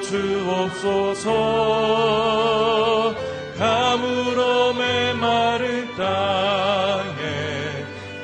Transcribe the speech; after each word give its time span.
주옵소서. 0.00 1.86
가물어 3.58 4.74
메마른 4.74 5.88
땅에 5.96 7.16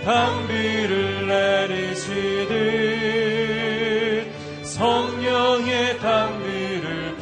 담비를 0.04 1.26
내리시듯 1.26 2.52
성령의 4.64 5.98
담비를 5.98 7.16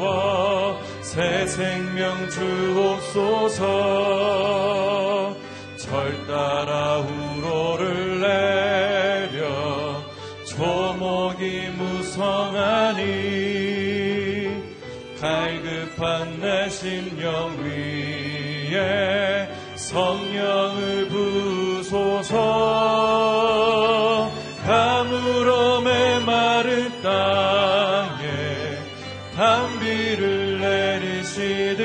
부어 0.00 0.80
새 1.02 1.46
생명 1.46 2.30
주옵소서 2.30 4.05
심령 17.26 17.58
위에 18.70 19.48
성령을 19.74 21.08
부소서. 21.08 22.36
가물어 24.64 25.80
메마른 25.80 27.02
땅에 27.02 28.78
담비를 29.34 30.60
내리시듯 30.60 31.84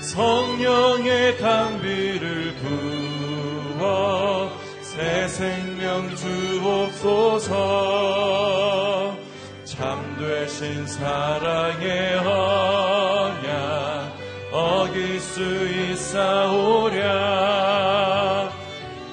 성령의 0.00 1.38
담비를 1.38 2.56
부어 3.78 4.50
새 4.80 5.28
생명 5.28 6.16
주옵소서. 6.16 7.60
참되신 9.64 10.86
사랑의 10.88 12.16
어길 12.18 12.79
수 15.40 15.44
있사오랴. 15.92 17.00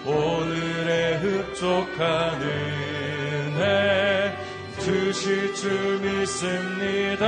오늘의 0.06 1.20
흡족한 1.20 2.42
은혜 2.42 4.36
주실 4.80 5.54
줄 5.56 6.00
믿습니다. 6.02 7.26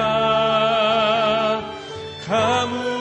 가물 2.28 2.99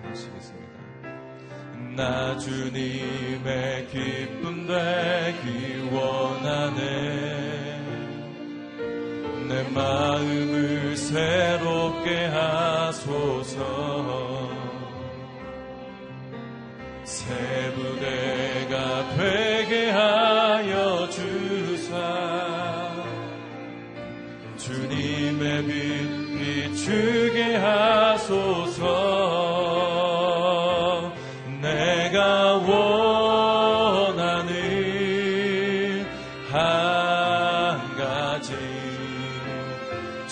함께 0.00 0.14
찬송하시겠습니다. 0.14 0.70
나 1.96 2.36
주님의 2.38 3.88
기쁨 3.88 4.66
되기 4.66 5.88
원하네. 5.92 7.60
내 9.48 9.62
마음을 9.74 10.96
새롭게 10.96 12.26
하소 12.26 12.79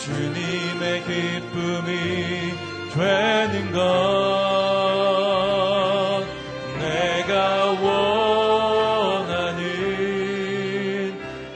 주님의 0.08 1.04
기쁨이 1.04 2.54
되는 2.94 3.72
것 3.72 3.78
내가 6.78 7.66
원하는 7.72 9.60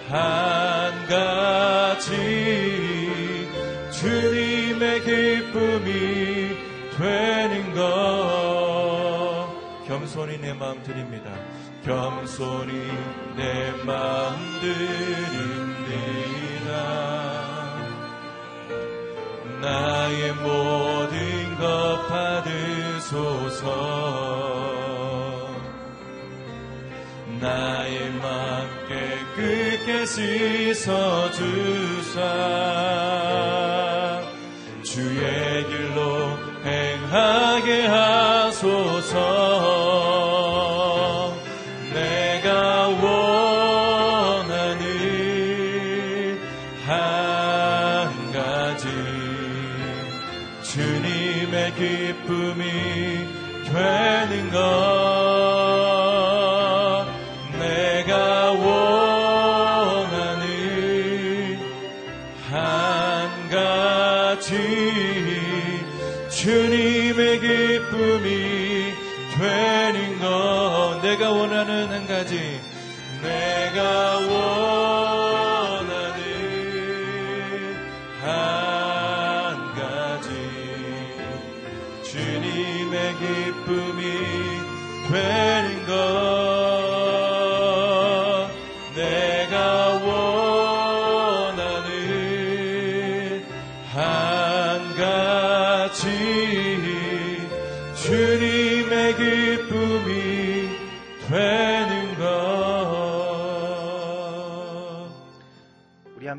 한 0.08 1.06
가지 1.08 2.10
주님의 3.90 5.00
기쁨이 5.00 6.56
되는 6.98 7.72
것. 7.74 9.48
겸손히 9.86 10.36
내 10.38 10.52
마음 10.52 10.82
드립니다. 10.82 11.30
겸손히 11.84 12.72
내 13.34 13.72
마음 13.84 14.36
드립니다 14.60 15.71
나의 19.62 20.32
모든 20.32 21.56
것 21.56 22.08
받으소서. 22.08 23.62
나의 27.40 28.10
맘 28.10 28.69
깨끗게 28.88 30.04
씻어주사. 30.04 31.40
주의 34.82 35.64
길로 35.69 36.37
행하게 36.64 37.87
하소서 37.87 39.81
가지 64.42 65.80
주님의 66.28 67.40
기쁨이 67.40 68.92
되는 69.38 70.18
것. 70.18 71.00
내가 71.00 71.30
원하는 71.30 71.92
한 71.92 72.06
가지. 72.08 72.60
내가 73.22 74.12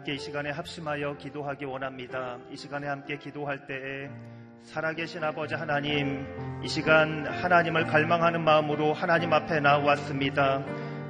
함께 0.03 0.15
이 0.15 0.19
시간에 0.19 0.49
합심하여 0.49 1.15
기도하기 1.15 1.63
원합니다. 1.63 2.37
이 2.51 2.57
시간에 2.57 2.87
함께 2.87 3.17
기도할 3.17 3.65
때에 3.65 4.09
살아계신 4.63 5.23
아버지 5.23 5.55
하나님, 5.55 6.27
이 6.61 6.67
시간 6.67 7.25
하나님을 7.25 7.85
갈망하는 7.85 8.41
마음으로 8.41 8.91
하나님 8.91 9.31
앞에 9.31 9.61
나왔습니다. 9.61 10.61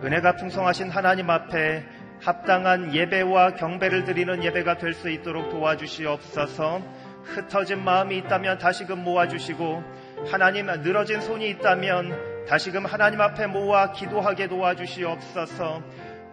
은혜가 0.03 0.35
풍성하신 0.35 0.91
하나님 0.91 1.31
앞에 1.31 1.83
합당한 2.21 2.93
예배와 2.93 3.55
경배를 3.55 4.03
드리는 4.03 4.43
예배가 4.43 4.77
될 4.77 4.93
수 4.93 5.09
있도록 5.09 5.49
도와주시옵소서. 5.49 6.83
흩어진 7.23 7.83
마음이 7.83 8.15
있다면 8.17 8.59
다시금 8.59 9.03
모아주시고 9.03 9.83
하나님 10.31 10.67
늘어진 10.67 11.19
손이 11.19 11.49
있다면 11.49 12.45
다시금 12.47 12.85
하나님 12.85 13.21
앞에 13.21 13.47
모아 13.47 13.91
기도하게 13.91 14.49
도와주시옵소서. 14.49 15.81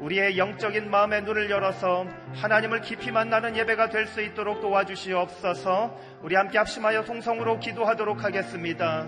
우리의 0.00 0.38
영적인 0.38 0.90
마음의 0.90 1.22
눈을 1.22 1.50
열어서 1.50 2.06
하나님을 2.34 2.80
깊이 2.80 3.10
만나는 3.10 3.56
예배가 3.56 3.90
될 3.90 4.06
수 4.06 4.20
있도록 4.22 4.60
도와주시옵소서 4.60 5.94
우리 6.22 6.34
함께 6.34 6.58
합심하여 6.58 7.04
통성으로 7.04 7.60
기도하도록 7.60 8.24
하겠습니다. 8.24 9.06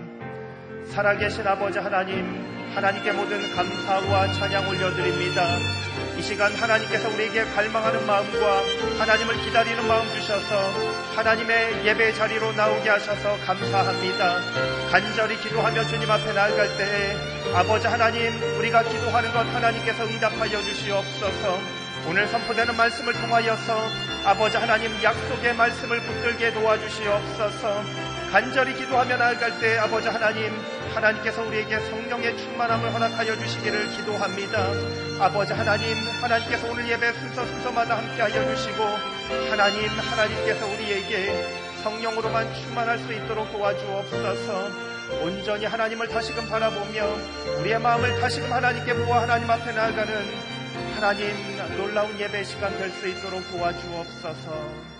살아계신 0.85 1.45
아버지 1.47 1.79
하나님, 1.79 2.23
하나님께 2.75 3.11
모든 3.11 3.53
감사와 3.55 4.31
찬양 4.33 4.69
올려드립니다. 4.69 5.57
이 6.17 6.21
시간 6.21 6.53
하나님께서 6.53 7.09
우리에게 7.09 7.43
갈망하는 7.45 8.05
마음과 8.05 8.61
하나님을 8.99 9.35
기다리는 9.41 9.87
마음 9.87 10.05
주셔서 10.13 10.55
하나님의 11.15 11.85
예배 11.85 12.13
자리로 12.13 12.53
나오게 12.53 12.89
하셔서 12.89 13.37
감사합니다. 13.45 14.39
간절히 14.91 15.37
기도하며 15.37 15.85
주님 15.85 16.09
앞에 16.09 16.33
나아갈 16.33 16.67
때에 16.77 17.32
아버지 17.55 17.85
하나님 17.85 18.33
우리가 18.57 18.81
기도하는 18.81 19.31
것 19.31 19.45
하나님께서 19.53 20.05
응답하여 20.05 20.59
주시옵소서. 20.63 21.59
오늘 22.09 22.27
선포되는 22.27 22.75
말씀을 22.75 23.13
통하여서 23.13 23.77
아버지 24.25 24.57
하나님 24.57 24.91
약속의 25.03 25.55
말씀을 25.55 26.01
붙들게 26.01 26.51
도와주시옵소서. 26.51 27.83
간절히 28.31 28.73
기도하며 28.73 29.17
나아갈 29.17 29.59
때 29.59 29.77
아버지 29.77 30.07
하나님 30.07 30.51
하나님께서 30.95 31.43
우리에게 31.43 31.79
성령의 31.79 32.39
충만함을 32.39 32.91
허락하여 32.91 33.37
주시기를 33.37 33.91
기도합니다. 33.97 34.59
아버지 35.19 35.53
하나님 35.53 35.95
하나님께서 36.23 36.67
오늘 36.71 36.89
예배 36.89 37.13
순서 37.13 37.45
순서마다 37.45 37.97
함께하여 37.97 38.55
주시고 38.55 38.83
하나님 39.51 39.89
하나님께서 39.89 40.65
우리에게 40.65 41.61
성령으로만 41.83 42.51
충만할 42.55 42.97
수 42.97 43.13
있도록 43.13 43.51
도와주옵소서 43.51 44.92
온전히 45.23 45.65
하나님을 45.65 46.07
다시금 46.07 46.47
바라보며 46.47 47.07
우리의 47.59 47.79
마음을 47.79 48.19
다시금 48.19 48.51
하나님께 48.51 48.93
모아 48.93 49.21
하나님 49.23 49.49
앞에 49.49 49.71
나아가는 49.71 50.13
하나님 50.95 51.57
놀라운 51.77 52.17
예배 52.19 52.43
시간 52.43 52.75
될 52.77 52.89
수 52.91 53.07
있도록 53.07 53.41
도와주옵소서 53.51 54.93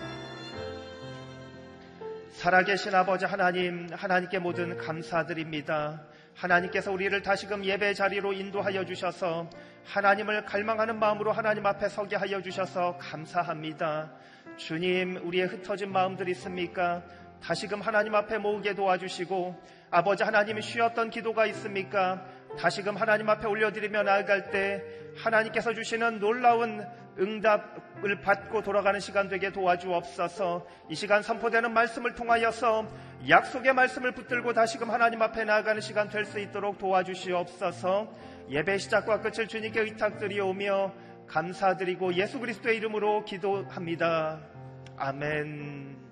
살아계신 2.33 2.94
아버지 2.94 3.25
하나님, 3.25 3.88
하나님께 3.94 4.39
모든 4.39 4.77
감사드립니다. 4.77 6.01
하나님께서 6.35 6.91
우리를 6.91 7.21
다시금 7.21 7.63
예배 7.63 7.94
자리로 7.94 8.33
인도하여 8.33 8.83
주셔서 8.85 9.50
하나님을 9.85 10.44
갈망하는 10.45 11.00
마음으로 11.00 11.31
하나님 11.31 11.65
앞에 11.65 11.88
서게 11.88 12.15
하여 12.17 12.41
주셔서 12.41 12.97
감사합니다. 12.97 14.11
주님, 14.57 15.21
우리의 15.25 15.47
흩어진 15.47 15.91
마음들 15.91 16.27
있습니까? 16.29 17.03
다시금 17.44 17.81
하나님 17.81 18.16
앞에 18.16 18.38
모으게 18.38 18.74
도와주시고 18.74 19.62
아버지 19.92 20.24
하나님이 20.24 20.62
쉬었던 20.62 21.10
기도가 21.10 21.45
있습니까? 21.48 22.25
다시금 22.57 22.95
하나님 22.95 23.30
앞에 23.30 23.48
올려드리며 23.48 24.04
나아갈 24.04 24.50
때 24.50 24.81
하나님께서 25.18 25.74
주시는 25.74 26.19
놀라운 26.19 26.86
응답을 27.19 28.22
받고 28.22 28.63
돌아가는 28.63 29.00
시간 29.00 29.28
되게 29.28 29.51
도와주옵소서 29.51 30.66
이 30.90 30.95
시간 30.95 31.22
선포되는 31.22 31.72
말씀을 31.72 32.16
통하여서 32.16 32.88
약속의 33.28 33.74
말씀을 33.74 34.13
붙들고 34.13 34.54
다시금 34.54 34.89
하나님 34.89 35.22
앞에 35.22 35.44
나아가는 35.44 35.80
시간 35.81 36.10
될 36.10 36.25
수 36.25 36.39
있도록 36.39 36.78
도와주시옵소서 36.78 38.12
예배 38.50 38.78
시작과 38.78 39.19
끝을 39.22 39.48
주님께 39.48 39.81
의탁드리오며 39.81 40.94
감사드리고 41.28 42.13
예수 42.13 42.39
그리스도의 42.39 42.78
이름으로 42.78 43.25
기도합니다. 43.25 44.39
아멘. 44.98 46.02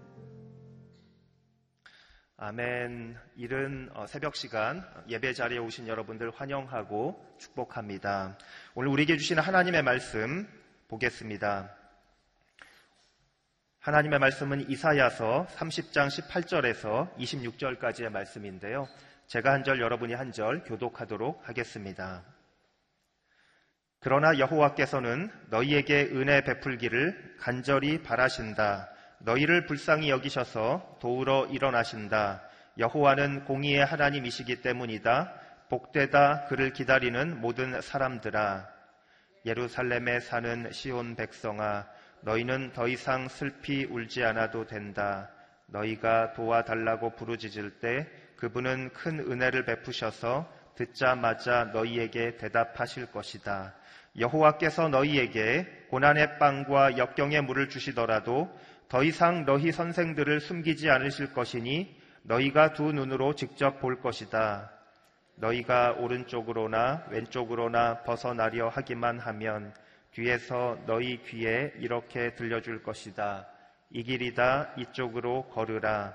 아멘. 2.44 3.16
이른 3.36 3.92
어, 3.94 4.08
새벽 4.08 4.36
시간 4.36 4.84
예배 5.08 5.34
자리에 5.34 5.60
오신 5.60 5.88
여러분들 5.88 6.32
환영하고 6.32 7.36
축복합니다. 7.38 8.36
오늘 8.74 8.90
우리에게 8.90 9.16
주시는 9.18 9.44
하나님의 9.44 9.84
말씀 9.84 10.48
보겠습니다. 10.88 11.72
하나님의 13.82 14.18
말씀은 14.18 14.72
이사야서 14.72 15.46
30장 15.56 16.08
18절에서 16.08 17.16
26절까지의 17.16 18.10
말씀인데요. 18.10 18.88
제가 19.28 19.54
한 19.54 19.64
절, 19.64 19.80
여러분이 19.80 20.16
한 20.16 20.32
절 20.32 20.64
교독하도록 20.64 21.48
하겠습니다. 21.48 22.24
그러나 24.00 24.40
여호와께서는 24.40 25.32
너희에게 25.52 26.10
은혜 26.14 26.44
베풀기를 26.44 27.36
간절히 27.40 28.02
바라신다. 28.02 28.90
너희를 29.24 29.66
불쌍히 29.66 30.10
여기셔서 30.10 30.98
도우러 31.00 31.48
일어나신다. 31.48 32.42
여호와는 32.78 33.46
공의의 33.46 33.86
하나님이시기 33.86 34.62
때문이다. 34.62 35.34
복되다 35.70 36.46
그를 36.46 36.74
기다리는 36.74 37.40
모든 37.40 37.80
사람들아. 37.82 38.68
예루살렘에 39.46 40.20
사는 40.20 40.72
시온 40.72 41.16
백성아, 41.16 41.88
너희는 42.22 42.74
더 42.74 42.88
이상 42.88 43.28
슬피 43.28 43.86
울지 43.86 44.24
않아도 44.24 44.68
된다. 44.68 45.30
너희가 45.68 46.34
도와달라고 46.34 47.16
부르짖을 47.16 47.80
때 47.80 48.08
그분은 48.36 48.90
큰 48.94 49.20
은혜를 49.20 49.66
베푸셔서 49.66 50.52
듣자마자 50.76 51.66
너희에게 51.66 52.38
대답하실 52.38 53.12
것이다. 53.12 53.74
여호와께서 54.20 54.90
너희에게 54.90 55.86
고난의 55.90 56.38
빵과 56.38 56.98
역경의 56.98 57.44
물을 57.44 57.70
주시더라도 57.70 58.54
더 58.92 59.06
이상 59.06 59.46
너희 59.46 59.72
선생들을 59.72 60.42
숨기지 60.42 60.90
않으실 60.90 61.32
것이니 61.32 61.96
너희가 62.24 62.74
두 62.74 62.92
눈으로 62.92 63.36
직접 63.36 63.80
볼 63.80 64.02
것이다. 64.02 64.70
너희가 65.36 65.94
오른쪽으로나 65.94 67.06
왼쪽으로나 67.10 68.02
벗어나려 68.04 68.68
하기만 68.68 69.20
하면 69.20 69.74
뒤에서 70.12 70.78
너희 70.88 71.24
귀에 71.24 71.72
이렇게 71.80 72.36
들려줄 72.36 72.84
것이다. 72.84 73.48
이 73.92 74.04
길이다 74.04 74.74
이쪽으로 74.76 75.44
걸으라. 75.54 76.14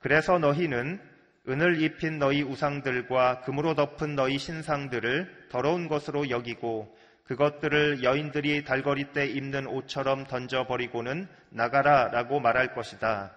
그래서 0.00 0.38
너희는 0.38 0.98
은을 1.46 1.82
입힌 1.82 2.18
너희 2.18 2.40
우상들과 2.40 3.42
금으로 3.42 3.74
덮은 3.74 4.14
너희 4.14 4.38
신상들을 4.38 5.48
더러운 5.50 5.88
것으로 5.88 6.30
여기고 6.30 6.96
그것들을 7.24 8.02
여인들이 8.02 8.64
달거리 8.64 9.12
때 9.12 9.26
입는 9.26 9.66
옷처럼 9.66 10.24
던져버리고는 10.24 11.26
나가라 11.48 12.08
라고 12.08 12.38
말할 12.38 12.74
것이다. 12.74 13.32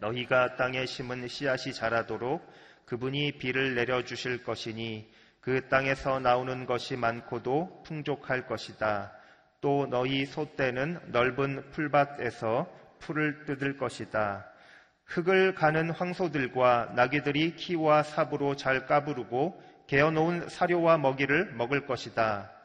너희가 0.00 0.56
땅에 0.56 0.84
심은 0.84 1.26
씨앗이 1.26 1.72
자라도록 1.72 2.46
그분이 2.84 3.32
비를 3.38 3.74
내려주실 3.74 4.44
것이니 4.44 5.10
그 5.40 5.68
땅에서 5.68 6.20
나오는 6.20 6.66
것이 6.66 6.96
많고도 6.96 7.82
풍족할 7.86 8.46
것이다. 8.46 9.12
또 9.60 9.86
너희 9.88 10.26
소떼는 10.26 11.00
넓은 11.06 11.70
풀밭에서 11.70 12.68
풀을 12.98 13.44
뜯을 13.46 13.78
것이다. 13.78 14.46
흙을 15.06 15.54
가는 15.54 15.90
황소들과 15.90 16.92
나귀들이 16.94 17.56
키와 17.56 18.02
삽으로 18.02 18.56
잘 18.56 18.86
까부르고 18.86 19.62
개어놓은 19.86 20.50
사료와 20.50 20.98
먹이를 20.98 21.54
먹을 21.54 21.86
것이다. 21.86 22.57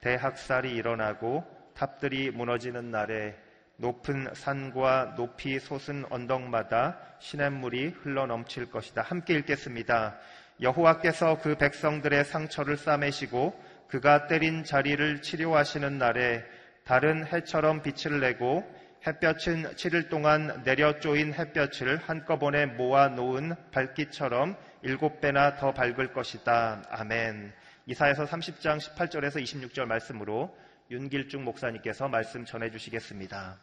대학살이 0.00 0.74
일어나고 0.74 1.44
탑들이 1.74 2.30
무너지는 2.30 2.90
날에 2.90 3.36
높은 3.76 4.28
산과 4.34 5.14
높이 5.16 5.58
솟은 5.58 6.04
언덕마다 6.10 6.98
시냇물이 7.18 7.94
흘러 8.02 8.26
넘칠 8.26 8.70
것이다. 8.70 9.02
함께 9.02 9.34
읽겠습니다. 9.34 10.18
여호와께서 10.60 11.38
그 11.38 11.56
백성들의 11.56 12.24
상처를 12.24 12.76
싸매시고 12.76 13.58
그가 13.88 14.26
때린 14.26 14.62
자리를 14.62 15.22
치료하시는 15.22 15.96
날에 15.98 16.44
다른 16.84 17.26
해처럼 17.26 17.82
빛을 17.82 18.20
내고 18.20 18.64
햇볕은 19.06 19.74
7일 19.76 20.10
동안 20.10 20.62
내려 20.64 21.00
쪼인 21.00 21.32
햇볕을 21.32 21.96
한꺼번에 21.96 22.66
모아 22.66 23.08
놓은 23.08 23.54
밝기처럼 23.72 24.56
일곱 24.82 25.20
배나 25.22 25.56
더 25.56 25.72
밝을 25.72 26.12
것이다. 26.12 26.82
아멘. 26.90 27.54
이사에서 27.90 28.24
30장 28.24 28.78
18절에서 28.78 29.42
26절 29.42 29.84
말씀으로 29.84 30.56
윤길중 30.92 31.42
목사님께서 31.42 32.06
말씀 32.06 32.44
전해 32.44 32.70
주시겠습니다. 32.70 33.58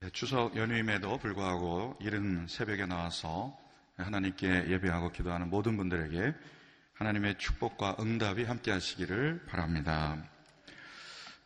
네, 0.00 0.10
추석 0.10 0.58
연휴임에도 0.58 1.16
불구하고 1.16 1.96
이른 2.02 2.46
새벽에 2.48 2.84
나와서 2.84 3.58
하나님께 3.96 4.68
예배하고 4.68 5.10
기도하는 5.10 5.48
모든 5.48 5.78
분들에게 5.78 6.34
하나님의 6.92 7.38
축복과 7.38 7.96
응답이 7.98 8.44
함께 8.44 8.72
하시기를 8.72 9.46
바랍니다. 9.46 10.22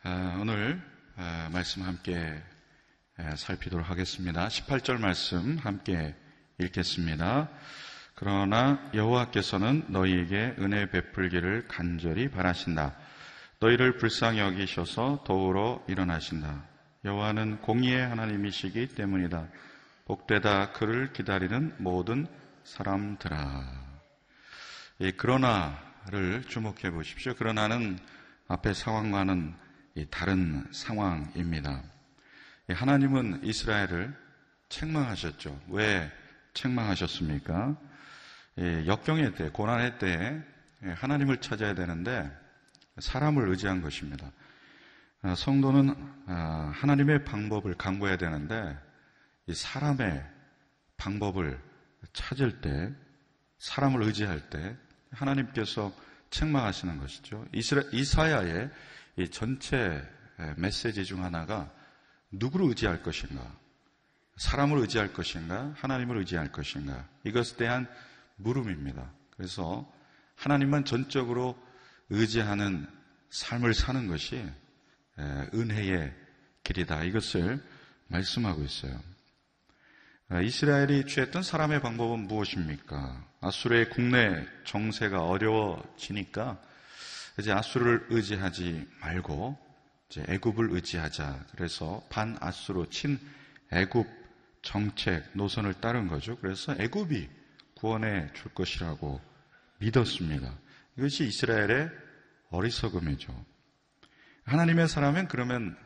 아, 0.03 0.37
오늘 0.41 0.81
아, 1.15 1.47
말씀 1.53 1.81
함께 1.83 2.43
살피도록 3.37 3.89
하겠습니다. 3.89 4.49
18절 4.49 4.99
말씀 4.99 5.57
함께 5.59 6.13
읽겠습니다. 6.57 7.49
그러나 8.19 8.79
여호와께서는 8.95 9.85
너희에게 9.89 10.55
은혜 10.57 10.89
베풀기를 10.89 11.67
간절히 11.67 12.31
바라신다. 12.31 12.95
너희를 13.59 13.97
불쌍히 13.97 14.39
여기셔서 14.39 15.23
도우러 15.23 15.83
일어나신다. 15.87 16.63
여호와는 17.05 17.61
공의의 17.61 18.07
하나님이시기 18.07 18.95
때문이다. 18.95 19.47
복되다 20.05 20.71
그를 20.71 21.13
기다리는 21.13 21.75
모든 21.77 22.25
사람들아. 22.63 23.63
이 24.97 25.11
그러나를 25.11 26.43
주목해 26.47 26.89
보십시오. 26.89 27.35
그러나는 27.35 27.99
앞에 28.47 28.73
상황과는 28.73 29.53
다른 30.09 30.65
상황입니다. 30.71 31.83
하나님은 32.67 33.41
이스라엘을 33.43 34.15
책망하셨죠. 34.69 35.61
왜 35.69 36.11
책망하셨습니까? 36.55 37.77
역경의 38.57 39.35
때, 39.35 39.49
고난의 39.49 39.99
때 39.99 40.43
하나님을 40.81 41.37
찾아야 41.37 41.73
되는데 41.75 42.31
사람을 42.99 43.49
의지한 43.49 43.81
것입니다. 43.81 44.31
아, 45.21 45.35
성도는 45.35 45.95
아, 46.27 46.71
하나님의 46.75 47.25
방법을 47.25 47.75
강구해야 47.75 48.17
되는데 48.17 48.77
사람의 49.51 50.23
방법을 50.97 51.59
찾을 52.13 52.61
때, 52.61 52.93
사람을 53.59 54.03
의지할 54.03 54.49
때 54.49 54.75
하나님께서 55.11 55.93
책망하시는 56.29 56.97
것이죠. 56.97 57.45
이사야의 57.53 58.69
전체 59.31 60.03
메시지 60.57 61.05
중 61.05 61.23
하나가 61.23 61.71
누구를 62.31 62.67
의지할 62.67 63.01
것인가? 63.03 63.41
사람을 64.35 64.79
의지할 64.79 65.13
것인가? 65.13 65.73
하나님을 65.77 66.17
의지할 66.17 66.51
것인가? 66.51 67.07
이것에 67.23 67.55
대한 67.55 67.87
물음입니다. 68.37 69.11
그래서 69.31 69.91
하나님만 70.35 70.85
전적으로 70.85 71.57
의지하는 72.09 72.87
삶을 73.29 73.73
사는 73.73 74.07
것이 74.07 74.45
은혜의 75.53 76.13
길이다. 76.63 77.03
이것을 77.03 77.61
말씀하고 78.07 78.63
있어요. 78.63 78.99
아, 80.29 80.41
이스라엘이 80.41 81.05
취했던 81.05 81.41
사람의 81.41 81.81
방법은 81.81 82.27
무엇입니까? 82.27 83.25
아수르의 83.39 83.89
국내 83.89 84.45
정세가 84.65 85.23
어려워지니까 85.23 86.61
이제 87.39 87.51
아수르를 87.51 88.07
의지하지 88.09 88.87
말고 88.99 89.57
이제 90.09 90.25
애굽을 90.27 90.71
의지하자. 90.71 91.45
그래서 91.51 92.05
반 92.09 92.37
아수르 92.41 92.89
친 92.89 93.19
애굽 93.71 94.07
정책 94.61 95.29
노선을 95.33 95.75
따른 95.75 96.07
거죠. 96.07 96.37
그래서 96.39 96.75
애굽이 96.77 97.29
구원해 97.77 98.31
줄 98.33 98.53
것이라고 98.53 99.21
믿었습니다. 99.79 100.53
이것이 100.97 101.25
이스라엘의 101.25 101.89
어리석음이죠. 102.49 103.45
하나님의 104.45 104.87
사람은 104.87 105.27
그러면 105.27 105.77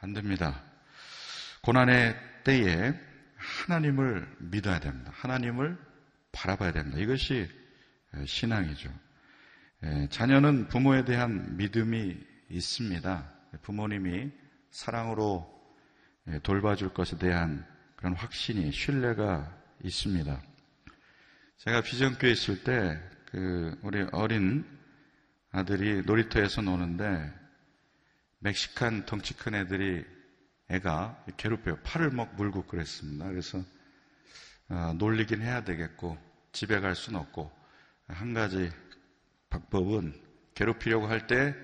안 0.00 0.12
됩니다. 0.14 0.62
고난의 1.62 2.16
때에 2.44 2.92
하나님을 3.36 4.36
믿어야 4.40 4.80
됩니다. 4.80 5.12
하나님을 5.14 5.78
바라봐야 6.32 6.72
됩니다. 6.72 6.98
이것이 6.98 7.48
신앙이죠. 8.26 8.90
자녀는 10.10 10.68
부모에 10.68 11.04
대한 11.04 11.56
믿음이 11.56 12.16
있습니다. 12.50 13.32
부모님이 13.62 14.30
사랑으로 14.70 15.48
돌봐줄 16.42 16.94
것에 16.94 17.18
대한 17.18 17.66
그런 17.96 18.14
확신이, 18.14 18.72
신뢰가 18.72 19.54
있습니다. 19.84 20.42
제가 21.64 21.80
비전교회 21.80 22.32
있을 22.32 22.64
때, 22.64 23.00
그, 23.26 23.78
우리 23.82 24.04
어린 24.10 24.66
아들이 25.52 26.02
놀이터에서 26.02 26.60
노는데, 26.60 27.32
멕시칸 28.40 29.06
덩치 29.06 29.36
큰 29.36 29.54
애들이 29.54 30.04
애가 30.70 31.24
괴롭혀요. 31.36 31.76
팔을 31.84 32.10
막 32.10 32.34
물고 32.34 32.64
그랬습니다. 32.66 33.28
그래서 33.28 33.62
어, 34.70 34.92
놀리긴 34.98 35.40
해야 35.40 35.62
되겠고 35.62 36.18
집에 36.50 36.80
갈 36.80 36.96
수는 36.96 37.20
없고 37.20 37.52
한 38.08 38.34
가지 38.34 38.68
방법은 39.48 40.20
괴롭히려고 40.56 41.06
할 41.06 41.28
때 41.28 41.54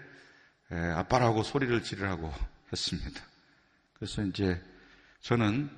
아빠라고 0.70 1.42
소리를 1.42 1.82
지르라고 1.82 2.32
했습니다. 2.70 3.20
그래서 3.94 4.22
이제 4.22 4.62
저는 5.22 5.68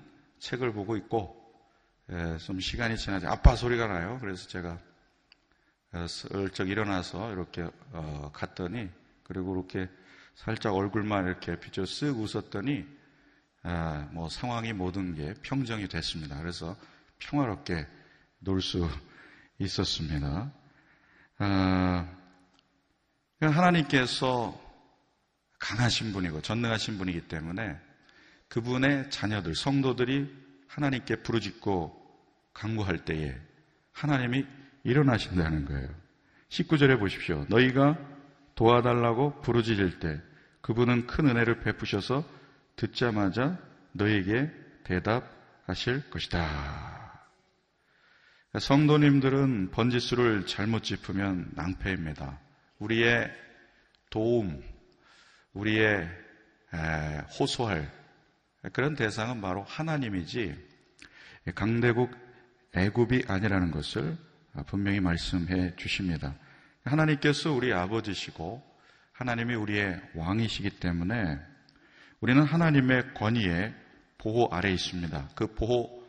책을 0.41 0.75
보고 0.75 0.99
있고 0.99 1.39
에, 1.39 1.40
좀 2.45 2.59
시간이 2.59 2.97
지나지 2.97 3.27
아빠 3.27 3.55
소리가 3.55 3.87
나요. 3.87 4.19
그래서 4.21 4.49
제가 4.49 4.79
슬쩍 6.09 6.69
일어나서 6.69 7.33
이렇게 7.33 7.63
어, 7.93 8.31
갔더니 8.33 8.89
그리고 9.23 9.55
이렇게 9.55 9.89
살짝 10.35 10.75
얼굴만 10.75 11.27
이렇게 11.27 11.59
비춰 11.61 11.83
쓱 11.83 12.17
웃었더니 12.19 12.85
아, 13.63 14.09
뭐 14.13 14.29
상황이 14.29 14.73
모든 14.73 15.15
게 15.15 15.35
평정이 15.43 15.87
됐습니다. 15.89 16.39
그래서 16.39 16.77
평화롭게 17.19 17.87
놀 18.41 18.61
수 18.61 18.89
있었습니다. 19.59 20.51
아, 21.39 22.09
하나님께서 23.41 24.59
강하신 25.59 26.13
분이고 26.13 26.41
전능하신 26.41 26.99
분이기 26.99 27.29
때문에 27.29 27.79
그분의 28.49 29.11
자녀들, 29.11 29.55
성도들이 29.55 30.35
하나님께 30.67 31.17
부르짖고 31.17 32.00
강구할 32.61 33.07
때에 33.07 33.35
하나님이 33.93 34.47
일어나신다는 34.85 35.65
거예요. 35.65 35.89
19절에 36.51 36.99
보십시오. 36.99 37.47
너희가 37.49 37.99
도와달라고 38.55 39.41
부르짖을 39.41 39.99
때 39.99 40.21
그분은 40.61 41.07
큰 41.07 41.29
은혜를 41.29 41.61
베푸셔서 41.61 42.23
듣자마자 42.77 43.59
너에게 43.93 44.51
대답하실 44.85 46.11
것이다. 46.11 47.27
성도님들은 48.59 49.71
번지수를 49.71 50.45
잘못 50.45 50.83
짚으면 50.83 51.51
낭패입니다. 51.55 52.41
우리의 52.79 53.31
도움, 54.11 54.63
우리의 55.55 56.11
호소할 57.39 57.91
그런 58.73 58.95
대상은 58.97 59.41
바로 59.41 59.63
하나님이지 59.63 60.55
강대국 61.55 62.30
애굽이 62.75 63.25
아니라는 63.27 63.71
것을 63.71 64.17
분명히 64.67 65.01
말씀해 65.01 65.77
주십니다. 65.77 66.35
하나님께서 66.85 67.53
우리 67.53 67.73
아버지시고 67.73 68.63
하나님이 69.13 69.55
우리의 69.55 70.01
왕이시기 70.15 70.81
때문에 70.81 71.39
우리는 72.21 72.43
하나님의 72.43 73.15
권위에 73.15 73.75
보호 74.19 74.49
아래 74.53 74.73
있습니다. 74.73 75.31
그 75.35 75.55
보호 75.55 76.01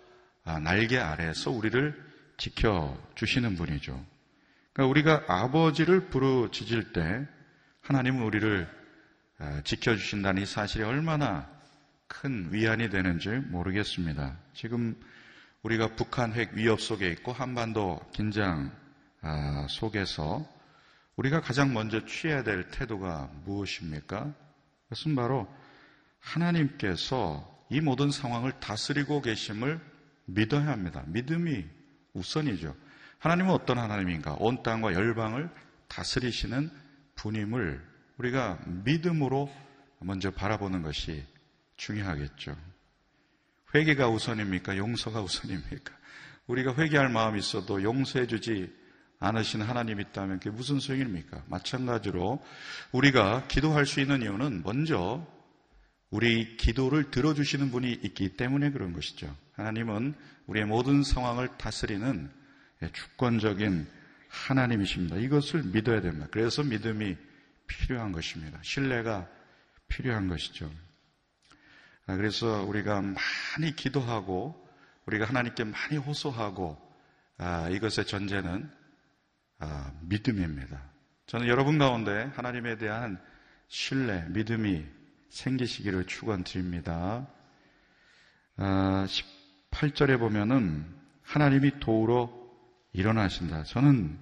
아, 0.43 0.59
날개 0.59 0.97
아래에서 0.97 1.51
우리를 1.51 2.11
지켜 2.37 2.97
주시는 3.15 3.55
분이죠. 3.55 4.03
그러니까 4.73 4.89
우리가 4.89 5.23
아버지를 5.27 6.09
부르짖을 6.09 6.93
때 6.93 7.27
하나님은 7.81 8.23
우리를 8.23 8.67
아, 9.37 9.61
지켜 9.63 9.95
주신다는 9.95 10.43
이 10.43 10.45
사실이 10.45 10.83
얼마나 10.83 11.49
큰 12.07 12.51
위안이 12.51 12.89
되는지 12.89 13.29
모르겠습니다. 13.29 14.37
지금 14.53 14.95
우리가 15.63 15.95
북한 15.95 16.33
핵 16.33 16.53
위협 16.53 16.81
속에 16.81 17.09
있고 17.11 17.33
한반도 17.33 17.99
긴장 18.13 18.71
아, 19.21 19.67
속에서 19.69 20.47
우리가 21.15 21.41
가장 21.41 21.73
먼저 21.73 22.05
취해야 22.05 22.43
될 22.43 22.69
태도가 22.71 23.29
무엇입니까? 23.45 24.33
그것은 24.83 25.15
바로 25.15 25.47
하나님께서 26.19 27.47
이 27.69 27.79
모든 27.79 28.09
상황을 28.09 28.59
다스리고 28.59 29.21
계심을 29.21 29.79
믿어야 30.25 30.67
합니다. 30.67 31.03
믿음이 31.07 31.65
우선이죠. 32.13 32.75
하나님은 33.19 33.51
어떤 33.51 33.77
하나님인가? 33.77 34.35
온 34.39 34.63
땅과 34.63 34.93
열방을 34.93 35.49
다스리시는 35.87 36.71
분임을 37.15 37.85
우리가 38.17 38.59
믿음으로 38.65 39.51
먼저 39.99 40.31
바라보는 40.31 40.81
것이 40.81 41.23
중요하겠죠. 41.77 42.55
회개가 43.73 44.09
우선입니까? 44.09 44.77
용서가 44.77 45.21
우선입니까? 45.21 45.93
우리가 46.47 46.75
회개할 46.75 47.09
마음이 47.09 47.39
있어도 47.39 47.81
용서해 47.83 48.27
주지 48.27 48.73
않으신 49.19 49.61
하나님이 49.61 50.03
있다면 50.09 50.39
그게 50.39 50.49
무슨 50.49 50.79
소용입니까? 50.79 51.43
마찬가지로 51.47 52.43
우리가 52.91 53.47
기도할 53.47 53.85
수 53.85 54.01
있는 54.01 54.23
이유는 54.23 54.63
먼저 54.63 55.25
우리 56.09 56.57
기도를 56.57 57.11
들어주시는 57.11 57.71
분이 57.71 57.91
있기 58.03 58.35
때문에 58.35 58.71
그런 58.71 58.93
것이죠. 58.93 59.33
하나님은 59.53 60.15
우리의 60.47 60.65
모든 60.65 61.03
상황을 61.03 61.49
다스리는 61.57 62.29
주권적인 62.91 63.87
하나님이십니다. 64.27 65.17
이것을 65.17 65.63
믿어야 65.63 66.01
됩니다. 66.01 66.27
그래서 66.31 66.63
믿음이 66.63 67.15
필요한 67.67 68.11
것입니다. 68.11 68.59
신뢰가 68.63 69.27
필요한 69.87 70.27
것이죠. 70.27 70.69
아, 72.07 72.15
그래서 72.15 72.63
우리가 72.63 73.01
많이 73.01 73.75
기도하고 73.75 74.67
우리가 75.05 75.25
하나님께 75.25 75.63
많이 75.65 75.97
호소하고 75.97 76.77
아, 77.37 77.69
이것의 77.69 78.05
전제는 78.05 78.69
아, 79.59 79.91
믿음입니다. 80.01 80.81
저는 81.27 81.47
여러분 81.47 81.77
가운데 81.77 82.31
하나님에 82.35 82.77
대한 82.77 83.21
신뢰, 83.67 84.25
믿음이 84.29 84.85
생기시기를 85.29 86.05
축원드립니다. 86.05 87.25
18절에 88.57 90.19
보면은 90.19 90.85
하나님이 91.23 91.79
도우러 91.79 92.29
일어나신다. 92.93 93.63
저는 93.63 94.19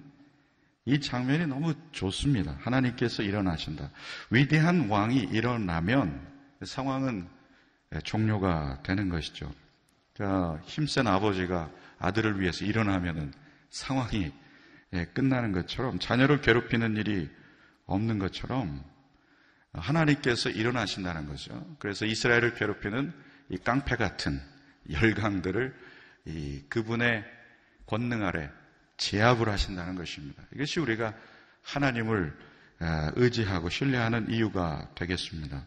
이 0.84 1.00
장면이 1.00 1.46
너무 1.46 1.74
좋습니다. 1.92 2.56
하나님께서 2.60 3.22
일어나신다. 3.22 3.90
위대한 4.30 4.88
왕이 4.88 5.16
일어나면 5.32 6.28
상황은 6.62 7.28
종료가 8.04 8.82
되는 8.82 9.08
것이죠. 9.08 9.52
그러니까 10.14 10.60
힘센 10.64 11.06
아버지가 11.06 11.70
아들을 11.98 12.40
위해서 12.40 12.64
일어나면은 12.64 13.32
상황이 13.70 14.32
끝나는 15.12 15.52
것처럼 15.52 15.98
자녀를 15.98 16.40
괴롭히는 16.40 16.96
일이 16.96 17.30
없는 17.86 18.18
것처럼 18.18 18.84
하나님께서 19.72 20.50
일어나신다는 20.50 21.26
거죠. 21.26 21.76
그래서 21.78 22.04
이스라엘을 22.04 22.54
괴롭히는 22.54 23.12
이 23.50 23.58
깡패 23.58 23.96
같은 23.96 24.40
열강들을 24.90 25.74
이 26.26 26.64
그분의 26.68 27.24
권능 27.86 28.24
아래 28.24 28.50
제압을 28.96 29.48
하신다는 29.48 29.94
것입니다. 29.94 30.42
이것이 30.54 30.80
우리가 30.80 31.14
하나님을 31.62 32.36
의지하고 33.16 33.68
신뢰하는 33.68 34.30
이유가 34.30 34.88
되겠습니다. 34.94 35.66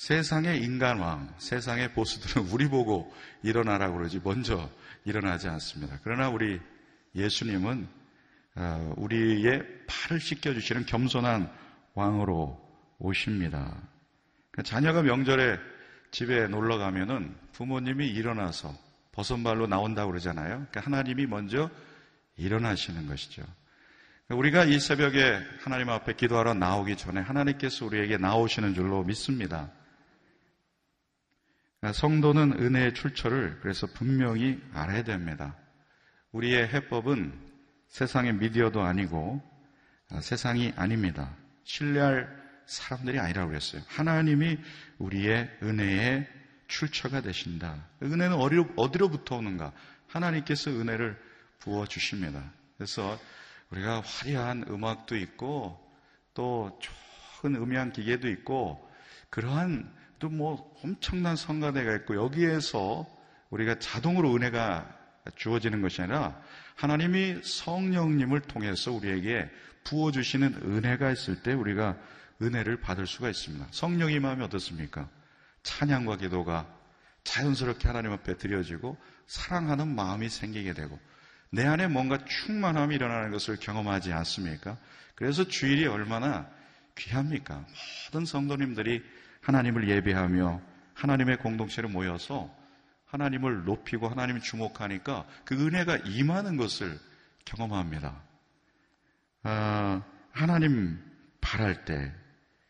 세상의 0.00 0.62
인간왕, 0.62 1.34
세상의 1.36 1.92
보스들은 1.92 2.48
우리 2.48 2.68
보고 2.68 3.14
일어나라고 3.42 3.98
그러지 3.98 4.22
먼저 4.24 4.70
일어나지 5.04 5.46
않습니다. 5.46 6.00
그러나 6.02 6.30
우리 6.30 6.58
예수님은 7.14 7.86
우리의 8.96 9.62
팔을 9.86 10.18
씻겨주시는 10.18 10.86
겸손한 10.86 11.52
왕으로 11.92 12.58
오십니다. 12.98 13.76
그러니까 14.50 14.62
자녀가 14.64 15.02
명절에 15.02 15.58
집에 16.12 16.48
놀러 16.48 16.78
가면은 16.78 17.36
부모님이 17.52 18.08
일어나서 18.08 18.74
버선발로 19.12 19.66
나온다고 19.66 20.12
그러잖아요. 20.12 20.66
그러니까 20.70 20.80
하나님이 20.80 21.26
먼저 21.26 21.68
일어나시는 22.38 23.06
것이죠. 23.06 23.42
그러니까 24.26 24.38
우리가 24.38 24.64
이 24.64 24.80
새벽에 24.80 25.38
하나님 25.60 25.90
앞에 25.90 26.14
기도하러 26.14 26.54
나오기 26.54 26.96
전에 26.96 27.20
하나님께서 27.20 27.84
우리에게 27.84 28.16
나오시는 28.16 28.72
줄로 28.72 29.04
믿습니다. 29.04 29.70
그러니까 31.80 31.98
성도는 31.98 32.52
은혜의 32.60 32.94
출처를 32.94 33.58
그래서 33.60 33.86
분명히 33.86 34.60
알아야 34.74 35.02
됩니다. 35.02 35.56
우리의 36.32 36.68
해법은 36.68 37.32
세상의 37.88 38.34
미디어도 38.34 38.82
아니고 38.82 39.42
아, 40.10 40.20
세상이 40.20 40.72
아닙니다. 40.76 41.34
신뢰할 41.64 42.28
사람들이 42.66 43.18
아니라고 43.18 43.48
그랬어요. 43.48 43.82
하나님이 43.88 44.58
우리의 44.98 45.50
은혜의 45.62 46.28
출처가 46.68 47.22
되신다. 47.22 47.88
은혜는 48.02 48.36
어디로부터 48.76 49.36
오는가? 49.36 49.72
하나님께서 50.06 50.70
은혜를 50.70 51.20
부어 51.58 51.86
주십니다. 51.86 52.52
그래서 52.76 53.18
우리가 53.70 54.00
화려한 54.00 54.66
음악도 54.68 55.16
있고 55.16 55.78
또 56.34 56.78
좋은 56.80 57.56
음향 57.56 57.92
기계도 57.92 58.28
있고 58.28 58.88
그러한 59.30 59.92
또 60.20 60.28
뭐 60.28 60.72
엄청난 60.84 61.34
성가대가 61.34 61.96
있고 61.96 62.14
여기에서 62.14 63.06
우리가 63.50 63.78
자동으로 63.78 64.36
은혜가 64.36 64.88
주어지는 65.36 65.82
것이 65.82 66.02
아니라 66.02 66.40
하나님이 66.76 67.40
성령님을 67.42 68.42
통해서 68.42 68.92
우리에게 68.92 69.50
부어주시는 69.84 70.60
은혜가 70.62 71.10
있을 71.10 71.42
때 71.42 71.52
우리가 71.52 71.96
은혜를 72.40 72.80
받을 72.80 73.06
수가 73.06 73.28
있습니다. 73.28 73.66
성령이 73.70 74.18
마음이 74.20 74.42
어떻습니까? 74.44 75.08
찬양과 75.62 76.18
기도가 76.18 76.66
자연스럽게 77.24 77.88
하나님 77.88 78.12
앞에 78.12 78.36
드려지고 78.36 78.96
사랑하는 79.26 79.94
마음이 79.94 80.28
생기게 80.28 80.72
되고 80.74 80.98
내 81.50 81.66
안에 81.66 81.88
뭔가 81.88 82.24
충만함이 82.24 82.94
일어나는 82.94 83.30
것을 83.30 83.56
경험하지 83.56 84.12
않습니까? 84.12 84.78
그래서 85.14 85.46
주일이 85.46 85.86
얼마나 85.86 86.48
귀합니까? 86.96 87.66
모든 88.06 88.24
성도님들이 88.24 89.02
하나님을 89.40 89.88
예배하며 89.88 90.60
하나님의 90.94 91.38
공동체로 91.38 91.88
모여서 91.88 92.54
하나님을 93.06 93.64
높이고 93.64 94.08
하나님을 94.08 94.40
주목하니까 94.40 95.24
그 95.44 95.54
은혜가 95.54 95.96
임하는 95.98 96.56
것을 96.56 96.98
경험합니다. 97.44 98.22
아, 99.42 100.02
하나님 100.32 101.02
바랄 101.40 101.84
때, 101.84 102.12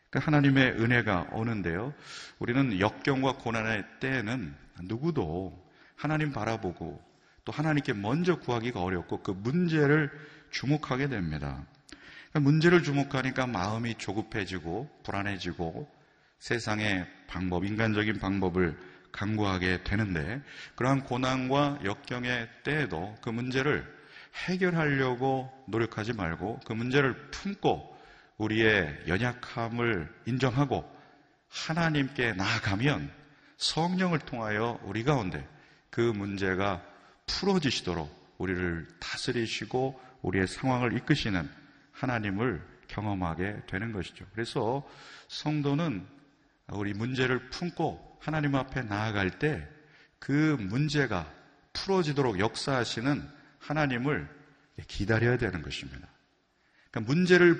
그 0.09 0.19
하나님의 0.19 0.71
은혜가 0.81 1.29
오는데요. 1.33 1.93
우리는 2.39 2.79
역경과 2.79 3.37
고난의 3.37 3.85
때에는 3.99 4.55
누구도 4.83 5.69
하나님 5.95 6.31
바라보고 6.31 7.01
또 7.45 7.51
하나님께 7.51 7.93
먼저 7.93 8.39
구하기가 8.39 8.81
어렵고 8.81 9.21
그 9.21 9.31
문제를 9.31 10.11
주목하게 10.51 11.07
됩니다. 11.07 11.65
그러니까 12.29 12.39
문제를 12.39 12.83
주목하니까 12.83 13.47
마음이 13.47 13.95
조급해지고 13.95 14.89
불안해지고 15.03 16.00
세상의 16.41 17.07
방법, 17.27 17.65
인간적인 17.65 18.17
방법을 18.17 18.75
강구하게 19.11 19.83
되는데 19.83 20.41
그러한 20.75 21.03
고난과 21.03 21.81
역경의 21.83 22.49
때에도 22.63 23.15
그 23.21 23.29
문제를 23.29 23.85
해결하려고 24.47 25.51
노력하지 25.67 26.13
말고 26.13 26.61
그 26.65 26.73
문제를 26.73 27.29
품고 27.29 27.95
우리의 28.37 29.03
연약함을 29.07 30.11
인정하고 30.25 30.83
하나님께 31.47 32.33
나아가면 32.33 33.11
성령을 33.57 34.17
통하여 34.17 34.79
우리 34.83 35.03
가운데 35.03 35.47
그 35.91 36.01
문제가 36.01 36.81
풀어지시도록 37.27 38.35
우리를 38.39 38.87
다스리시고 38.99 40.01
우리의 40.23 40.47
상황을 40.47 40.97
이끄시는 40.97 41.47
하나님을 41.91 42.65
경험하게 42.87 43.61
되는 43.67 43.91
것이죠. 43.91 44.25
그래서 44.33 44.83
성도는 45.27 46.20
우리 46.71 46.93
문제를 46.93 47.49
품고 47.49 48.19
하나님 48.21 48.55
앞에 48.55 48.83
나아갈 48.83 49.39
때 49.39 49.67
그 50.21 50.55
문제가 50.59 51.27
풀어지도록 51.73 52.39
역사하시는 52.39 53.27
하나님을 53.57 54.29
기다려야 54.87 55.37
되는 55.37 55.63
것입니다. 55.63 56.07
그러니까 56.91 57.11
문제를 57.11 57.59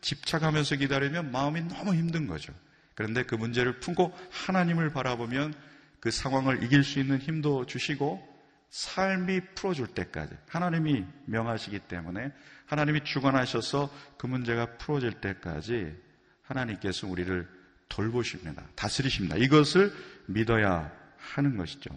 집착하면서 0.00 0.76
기다리면 0.76 1.30
마음이 1.30 1.60
너무 1.68 1.94
힘든 1.94 2.26
거죠. 2.26 2.54
그런데 2.94 3.24
그 3.24 3.34
문제를 3.34 3.78
품고 3.80 4.16
하나님을 4.30 4.90
바라보면 4.90 5.54
그 6.00 6.10
상황을 6.10 6.62
이길 6.62 6.82
수 6.82 6.98
있는 6.98 7.18
힘도 7.18 7.66
주시고 7.66 8.26
삶이 8.70 9.54
풀어줄 9.54 9.88
때까지 9.88 10.34
하나님이 10.48 11.04
명하시기 11.26 11.78
때문에 11.80 12.32
하나님이 12.64 13.04
주관하셔서 13.04 13.90
그 14.16 14.26
문제가 14.26 14.78
풀어질 14.78 15.20
때까지 15.20 15.94
하나님께서 16.42 17.06
우리를 17.06 17.46
돌보십니다. 17.92 18.64
다스리십니다. 18.74 19.36
이것을 19.36 19.92
믿어야 20.26 20.90
하는 21.18 21.56
것이죠. 21.58 21.90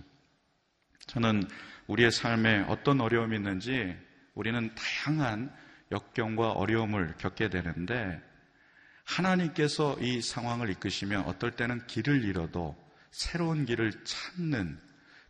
저는 1.08 1.48
우리의 1.88 2.12
삶에 2.12 2.66
어떤 2.68 3.00
어려움이 3.00 3.36
있는지 3.38 3.96
우리는 4.34 4.74
다양한 4.76 5.56
역경과 5.92 6.52
어려움을 6.52 7.16
겪게 7.18 7.50
되는데 7.50 8.22
하나님께서 9.06 9.98
이 10.02 10.22
상황을 10.22 10.70
이끄시면 10.72 11.26
어떨 11.26 11.52
때는 11.52 11.86
길을 11.88 12.26
잃어도 12.26 12.76
새로운 13.12 13.66
길을 13.66 13.94
찾는 14.04 14.78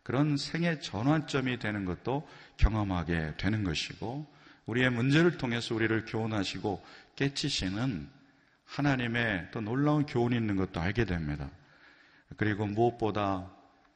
그런 0.02 0.36
생의 0.36 0.80
전환점이 0.80 1.58
되는 1.58 1.84
것도 1.84 2.26
경험하게 2.56 3.34
되는 3.36 3.62
것이고 3.64 4.34
우리의 4.64 4.90
문제를 4.90 5.36
통해서 5.36 5.74
우리를 5.74 6.04
교훈하시고 6.06 6.84
깨치시는 7.16 8.15
하나님의 8.66 9.48
또 9.52 9.60
놀라운 9.60 10.06
교훈이 10.06 10.36
있는 10.36 10.56
것도 10.56 10.80
알게 10.80 11.04
됩니다. 11.04 11.50
그리고 12.36 12.66
무엇보다 12.66 13.50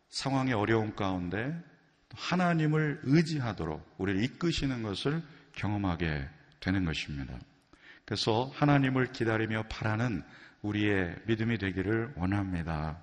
상황의 0.09 0.55
어려움 0.55 0.95
가운데 0.95 1.55
하나님을 2.15 3.01
의지하도록 3.05 3.97
우리를 3.99 4.23
이끄시는 4.25 4.83
것을 4.83 5.23
경험하게 5.53 6.29
되는 6.61 6.85
것입니다. 6.85 7.35
그래서 8.05 8.51
하나님을 8.55 9.13
기다리며 9.13 9.65
바라는 9.69 10.23
우리의 10.63 11.17
믿음이 11.27 11.59
되기를 11.59 12.15
원합니다. 12.17 12.99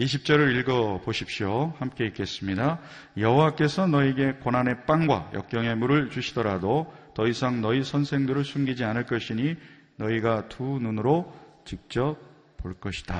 20절을 0.00 0.58
읽어 0.60 1.00
보십시오. 1.04 1.74
함께 1.78 2.06
읽겠습니다. 2.06 2.80
여호와께서 3.18 3.86
너에게 3.86 4.32
고난의 4.32 4.86
빵과 4.86 5.32
역경의 5.34 5.76
물을 5.76 6.10
주시더라도 6.10 6.92
더 7.14 7.28
이상 7.28 7.60
너희 7.60 7.84
선생들을 7.84 8.44
숨기지 8.44 8.82
않을 8.84 9.04
것이니 9.04 9.56
너희가 10.00 10.48
두 10.48 10.78
눈으로 10.80 11.32
직접 11.64 12.16
볼 12.56 12.74
것이다. 12.80 13.16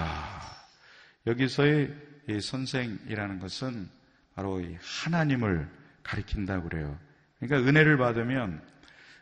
여기서의 1.27 1.95
선생이라는 2.40 3.38
것은 3.38 3.88
바로 4.35 4.62
하나님을 4.81 5.69
가리킨다고 6.03 6.69
그래요. 6.69 6.99
그러니까 7.38 7.69
은혜를 7.69 7.99
받으면 7.99 8.62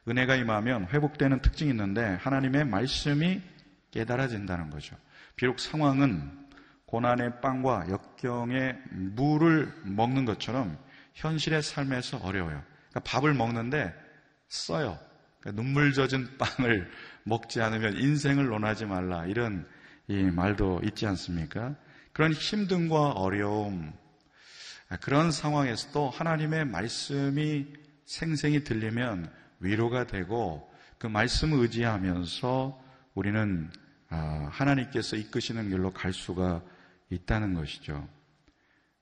은혜가 0.06 0.36
임하면 0.36 0.86
회복되는 0.86 1.42
특징이 1.42 1.70
있는데 1.70 2.02
하나님의 2.20 2.64
말씀이 2.64 3.42
깨달아진다는 3.90 4.70
거죠. 4.70 4.96
비록 5.34 5.58
상황은 5.58 6.46
고난의 6.86 7.40
빵과 7.40 7.88
역경의 7.90 8.78
물을 8.90 9.72
먹는 9.84 10.24
것처럼 10.24 10.78
현실의 11.14 11.62
삶에서 11.62 12.18
어려워요. 12.18 12.62
그러니까 12.90 13.00
밥을 13.04 13.34
먹는데 13.34 13.92
써요. 14.46 14.98
그러니까 15.40 15.62
눈물 15.62 15.92
젖은 15.92 16.38
빵을 16.38 16.90
먹지 17.28 17.60
않으면 17.60 17.96
인생을 17.96 18.46
논하지 18.46 18.86
말라. 18.86 19.26
이런 19.26 19.66
이 20.08 20.22
말도 20.22 20.80
있지 20.84 21.06
않습니까? 21.06 21.76
그런 22.12 22.32
힘듦과 22.32 23.12
어려움, 23.16 23.92
그런 25.00 25.30
상황에서도 25.30 26.10
하나님의 26.10 26.64
말씀이 26.64 27.66
생생히 28.06 28.64
들리면 28.64 29.30
위로가 29.60 30.06
되고 30.06 30.68
그 30.98 31.06
말씀을 31.06 31.58
의지하면서 31.60 32.82
우리는 33.14 33.70
아, 34.10 34.48
하나님께서 34.50 35.16
이끄시는 35.16 35.68
길로 35.68 35.92
갈 35.92 36.12
수가 36.12 36.62
있다는 37.10 37.54
것이죠. 37.54 38.08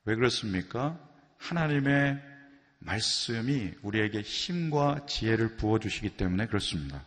왜 0.05 0.17
그렇습니까? 0.17 0.99
하나님의 1.39 2.21
말씀이 2.81 3.73
우리에게 3.83 4.23
힘과 4.23 5.07
지혜를 5.07 5.57
부어주시기 5.57 6.17
때문에 6.17 6.47
그렇습니다. 6.47 7.05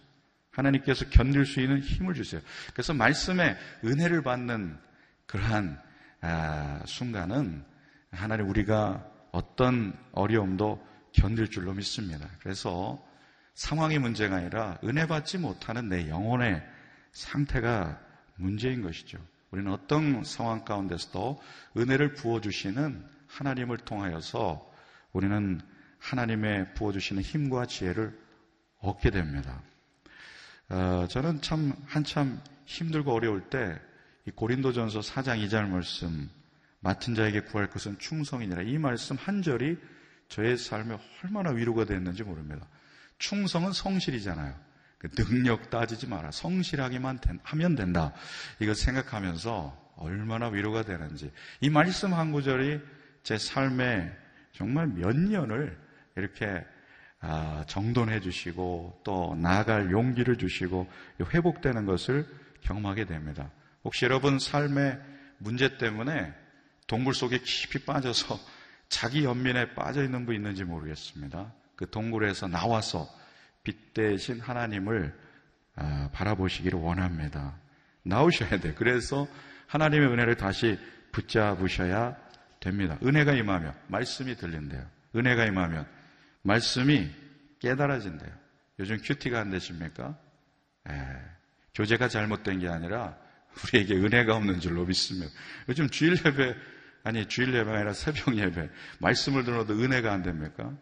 하나님께서 0.51 1.05
견딜 1.09 1.45
수 1.45 1.59
있는 1.59 1.79
힘을 1.79 2.13
주세요. 2.13 2.41
그래서 2.73 2.93
말씀에 2.93 3.57
은혜를 3.83 4.23
받는 4.23 4.77
그러한 5.25 5.79
아, 6.21 6.81
순간은 6.85 7.63
하나님 8.11 8.49
우리가 8.49 9.05
어떤 9.31 9.97
어려움도 10.11 10.85
견딜 11.11 11.49
줄로 11.49 11.73
믿습니다. 11.73 12.27
그래서 12.39 13.03
상황이 13.53 13.99
문제가 13.99 14.37
아니라 14.37 14.77
은혜 14.83 15.05
받지 15.05 15.37
못하는 15.37 15.89
내 15.89 16.09
영혼의 16.09 16.63
상태가 17.11 17.99
문제인 18.35 18.81
것이죠. 18.81 19.19
우리는 19.51 19.71
어떤 19.71 20.23
상황 20.23 20.63
가운데서도 20.63 21.41
은혜를 21.77 22.13
부어주시는 22.13 23.05
하나님을 23.27 23.77
통하여서 23.77 24.69
우리는 25.11 25.59
하나님의 25.99 26.73
부어주시는 26.75 27.21
힘과 27.21 27.65
지혜를 27.65 28.17
얻게 28.79 29.09
됩니다. 29.09 29.61
어, 30.69 31.07
저는 31.09 31.41
참 31.41 31.73
한참 31.87 32.39
힘들고 32.65 33.11
어려울 33.11 33.41
때 33.49 33.79
고린도전서 34.35 34.99
4장 34.99 35.43
2절 35.47 35.67
말씀 35.67 36.29
맡은 36.81 37.15
자에게 37.15 37.41
구할 37.41 37.69
것은 37.69 37.97
충성이니라 37.97 38.61
이 38.61 38.77
말씀 38.77 39.15
한 39.15 39.41
절이 39.41 39.77
저의 40.27 40.57
삶에 40.57 40.97
얼마나 41.23 41.49
위로가 41.49 41.85
됐는지 41.85 42.23
모릅니다. 42.23 42.67
충성은 43.17 43.73
성실이잖아요. 43.73 44.53
그 44.99 45.09
능력 45.09 45.71
따지지 45.71 46.07
마라. 46.07 46.29
성실하기만 46.29 47.19
하면 47.43 47.75
된다. 47.75 48.13
이거 48.59 48.73
생각하면서 48.75 49.93
얼마나 49.95 50.49
위로가 50.49 50.83
되는지. 50.83 51.31
이 51.61 51.69
말씀 51.69 52.13
한 52.13 52.31
구절이 52.31 52.79
제 53.23 53.37
삶에 53.37 54.15
정말 54.51 54.87
몇 54.87 55.17
년을 55.17 55.77
이렇게 56.15 56.45
아, 56.45 56.78
정돈해 57.67 58.21
주시고 58.21 59.01
또 59.03 59.35
나아갈 59.35 59.91
용기를 59.91 60.37
주시고 60.37 60.87
회복되는 61.21 61.85
것을 61.85 62.25
경험하게 62.61 63.05
됩니다. 63.05 63.51
혹시 63.83 64.05
여러분 64.05 64.39
삶의 64.39 64.99
문제 65.37 65.77
때문에 65.77 66.33
동굴 66.87 67.13
속에 67.13 67.39
깊이 67.39 67.85
빠져서 67.85 68.39
자기 68.89 69.23
연민에 69.23 69.73
빠져 69.75 70.03
있는 70.03 70.25
분 70.25 70.35
있는지 70.35 70.63
모르겠습니다. 70.63 71.53
그 71.75 71.89
동굴에서 71.89 72.47
나와서 72.47 73.07
빛 73.63 73.93
대신 73.93 74.39
하나님을 74.39 75.15
아, 75.75 76.09
바라보시기를 76.11 76.79
원합니다. 76.79 77.55
나오셔야 78.03 78.59
돼. 78.59 78.73
그래서 78.73 79.27
하나님의 79.67 80.09
은혜를 80.09 80.35
다시 80.35 80.77
붙잡으셔야 81.11 82.17
됩니다. 82.59 82.97
은혜가 83.03 83.33
임하면 83.33 83.73
말씀이 83.87 84.35
들린대요. 84.35 84.85
은혜가 85.15 85.45
임하면 85.45 85.87
말씀이 86.43 87.09
깨달아진대요. 87.59 88.31
요즘 88.79 88.97
큐티가 89.01 89.39
안 89.39 89.49
되십니까? 89.49 90.17
에, 90.89 90.93
교제가 91.75 92.07
잘못된 92.07 92.59
게 92.59 92.67
아니라 92.67 93.17
우리에게 93.63 93.95
은혜가 93.95 94.35
없는 94.35 94.59
줄로 94.59 94.85
믿습니다. 94.85 95.31
요즘 95.67 95.89
주일 95.89 96.13
예배, 96.13 96.55
아니 97.03 97.25
주일 97.27 97.53
예배가 97.53 97.75
아니라 97.75 97.93
새벽 97.93 98.37
예배, 98.37 98.69
말씀을 98.99 99.43
들어도 99.43 99.73
은혜가 99.73 100.11
안 100.11 100.23
됩니까? 100.23 100.75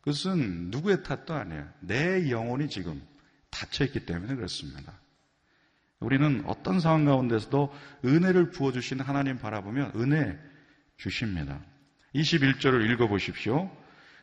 그것은 0.00 0.70
누구의 0.70 1.02
탓도 1.02 1.34
아니에요. 1.34 1.68
내 1.80 2.30
영혼이 2.30 2.68
지금 2.68 3.02
닫혀 3.50 3.84
있기 3.84 4.06
때문에 4.06 4.34
그렇습니다. 4.34 4.98
우리는 5.98 6.42
어떤 6.46 6.80
상황 6.80 7.04
가운데서도 7.04 7.74
은혜를 8.04 8.50
부어 8.50 8.72
주시는 8.72 9.04
하나님 9.04 9.38
바라보면 9.38 9.92
은혜 9.96 10.38
주십니다. 10.96 11.60
21절을 12.14 12.90
읽어 12.90 13.06
보십시오. 13.06 13.70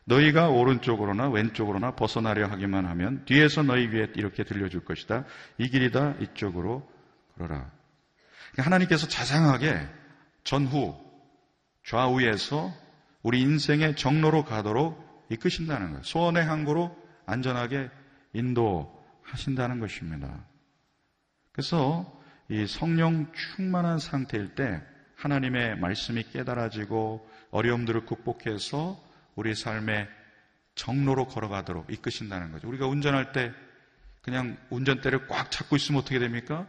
너희가 0.08 0.50
오른쪽으로나 0.50 1.30
왼쪽으로나 1.30 1.92
벗어나려 1.92 2.48
하기만 2.48 2.86
하면 2.86 3.26
뒤에서 3.26 3.62
너희 3.62 3.88
위에 3.88 4.12
이렇게 4.16 4.44
들려줄 4.44 4.86
것이다. 4.86 5.26
이 5.58 5.70
길이다 5.70 6.16
이쪽으로 6.22 6.90
걸어라. 7.38 7.70
그러니까 8.52 8.64
하나님께서 8.64 9.08
자상하게 9.08 9.86
전후 10.46 10.98
좌우에서 11.86 12.74
우리 13.22 13.42
인생의 13.42 13.98
정로로 13.98 14.46
가도록 14.46 15.26
이끄신다는 15.30 15.88
거예요. 15.90 16.04
소원의 16.04 16.46
항구로 16.46 16.96
안전하게 17.26 17.90
인도하신다는 18.32 19.82
것입니다. 19.82 20.46
그래서 21.52 22.10
이 22.50 22.66
성령 22.66 23.30
충만한 23.34 24.00
상태일 24.00 24.56
때 24.56 24.82
하나님의 25.18 25.80
말씀이 25.80 26.24
깨달아지고 26.32 27.28
어려움들을 27.52 28.06
극복해서 28.06 29.07
우리 29.38 29.56
삶의 29.56 30.10
정로로 30.76 31.28
걸어가도록 31.28 31.92
이끄신다는 31.92 32.52
거죠. 32.52 32.68
우리가 32.68 32.88
운전할 32.88 33.32
때 33.32 33.54
그냥 34.22 34.58
운전대를 34.70 35.28
꽉 35.28 35.50
잡고 35.50 35.78
있으면 35.78 36.02
어떻게 36.02 36.20
됩니까? 36.20 36.68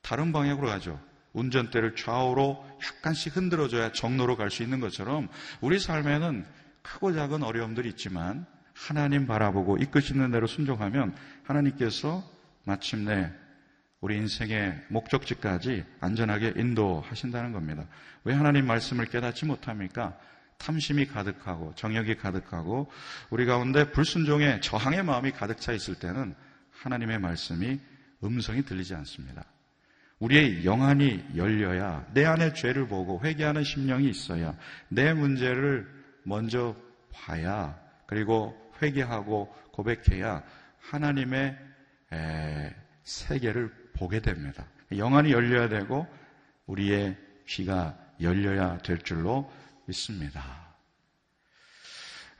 다른 0.00 0.32
방향으로 0.32 0.68
가죠. 0.68 0.98
운전대를 1.34 1.96
좌우로 1.96 2.64
약간씩 2.82 3.36
흔들어줘야 3.36 3.92
정로로 3.92 4.36
갈 4.36 4.50
수 4.50 4.62
있는 4.62 4.80
것처럼 4.80 5.28
우리 5.60 5.78
삶에는 5.78 6.46
크고 6.82 7.12
작은 7.12 7.42
어려움들이 7.42 7.90
있지만 7.90 8.46
하나님 8.72 9.26
바라보고 9.26 9.76
이끄시는 9.78 10.30
대로 10.30 10.46
순종하면 10.46 11.14
하나님께서 11.42 12.22
마침내 12.64 13.32
우리 14.00 14.16
인생의 14.16 14.84
목적지까지 14.88 15.84
안전하게 16.00 16.54
인도하신다는 16.56 17.52
겁니다. 17.52 17.86
왜 18.24 18.34
하나님 18.34 18.66
말씀을 18.66 19.06
깨닫지 19.06 19.46
못합니까? 19.46 20.16
탐심이 20.58 21.06
가득하고 21.06 21.74
정욕이 21.74 22.16
가득하고 22.16 22.90
우리 23.30 23.46
가운데 23.46 23.90
불순종의 23.90 24.60
저항의 24.60 25.02
마음이 25.04 25.32
가득 25.32 25.60
차 25.60 25.72
있을 25.72 25.94
때는 25.96 26.34
하나님의 26.70 27.18
말씀이 27.18 27.78
음성이 28.24 28.64
들리지 28.64 28.94
않습니다. 28.94 29.44
우리의 30.18 30.64
영안이 30.64 31.24
열려야 31.36 32.06
내 32.14 32.24
안에 32.24 32.54
죄를 32.54 32.88
보고 32.88 33.20
회개하는 33.22 33.64
심령이 33.64 34.08
있어야 34.08 34.56
내 34.88 35.12
문제를 35.12 35.86
먼저 36.22 36.74
봐야 37.12 37.78
그리고 38.06 38.54
회개하고 38.80 39.54
고백해야 39.72 40.42
하나님의 40.80 41.56
세계를 43.02 43.72
보게 43.94 44.20
됩니다. 44.20 44.66
영안이 44.96 45.32
열려야 45.32 45.68
되고 45.68 46.06
우리의 46.66 47.16
귀가 47.46 47.96
열려야 48.20 48.78
될 48.78 48.98
줄로 48.98 49.50
믿습니다. 49.86 50.42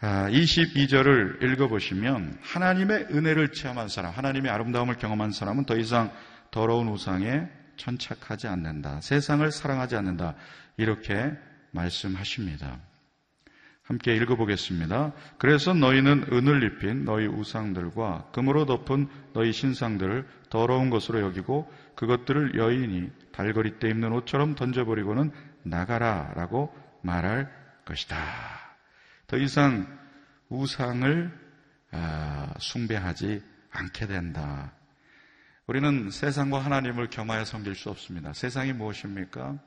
22절을 0.00 1.42
아, 1.42 1.46
읽어보시면 1.46 2.38
하나님의 2.42 3.06
은혜를 3.10 3.52
체험한 3.52 3.88
사람, 3.88 4.12
하나님의 4.12 4.50
아름다움을 4.50 4.96
경험한 4.96 5.30
사람은 5.30 5.64
더 5.64 5.76
이상 5.76 6.12
더러운 6.50 6.88
우상에 6.88 7.48
천착하지 7.76 8.46
않는다. 8.46 9.00
세상을 9.00 9.50
사랑하지 9.50 9.96
않는다. 9.96 10.34
이렇게 10.76 11.32
말씀하십니다. 11.70 12.78
함께 13.82 14.16
읽어보겠습니다. 14.16 15.12
그래서 15.38 15.72
너희는 15.72 16.26
은을 16.32 16.62
입힌 16.64 17.04
너희 17.04 17.26
우상들과 17.26 18.30
금으로 18.32 18.66
덮은 18.66 19.08
너희 19.32 19.52
신상들을 19.52 20.26
더러운 20.50 20.90
것으로 20.90 21.20
여기고 21.20 21.72
그것들을 21.94 22.58
여인이 22.58 23.10
달거리 23.32 23.78
때 23.78 23.88
입는 23.88 24.12
옷처럼 24.12 24.56
던져버리고는 24.56 25.30
나가라 25.62 26.32
라고 26.34 26.74
말할 27.06 27.50
것이다. 27.84 28.16
더 29.26 29.36
이상 29.38 29.86
우상을 30.48 31.46
아, 31.92 32.52
숭배하지 32.58 33.42
않게 33.70 34.06
된다. 34.06 34.72
우리는 35.66 36.10
세상과 36.10 36.64
하나님을 36.64 37.10
겸하여 37.10 37.44
섬길 37.44 37.74
수 37.74 37.90
없습니다. 37.90 38.32
세상이 38.32 38.72
무엇입니까? 38.72 39.58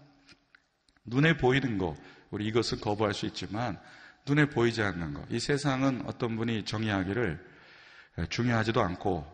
눈에 1.05 1.37
보이는 1.37 1.77
것, 1.77 1.97
우리 2.29 2.45
이것은 2.45 2.79
거부할 2.79 3.13
수 3.13 3.25
있지만 3.25 3.79
눈에 4.27 4.45
보이지 4.45 4.81
않는 4.81 5.13
것. 5.13 5.25
이 5.29 5.39
세상은 5.39 6.03
어떤 6.05 6.35
분이 6.35 6.65
정의하기를 6.65 7.45
중요하지도 8.29 8.81
않고 8.81 9.25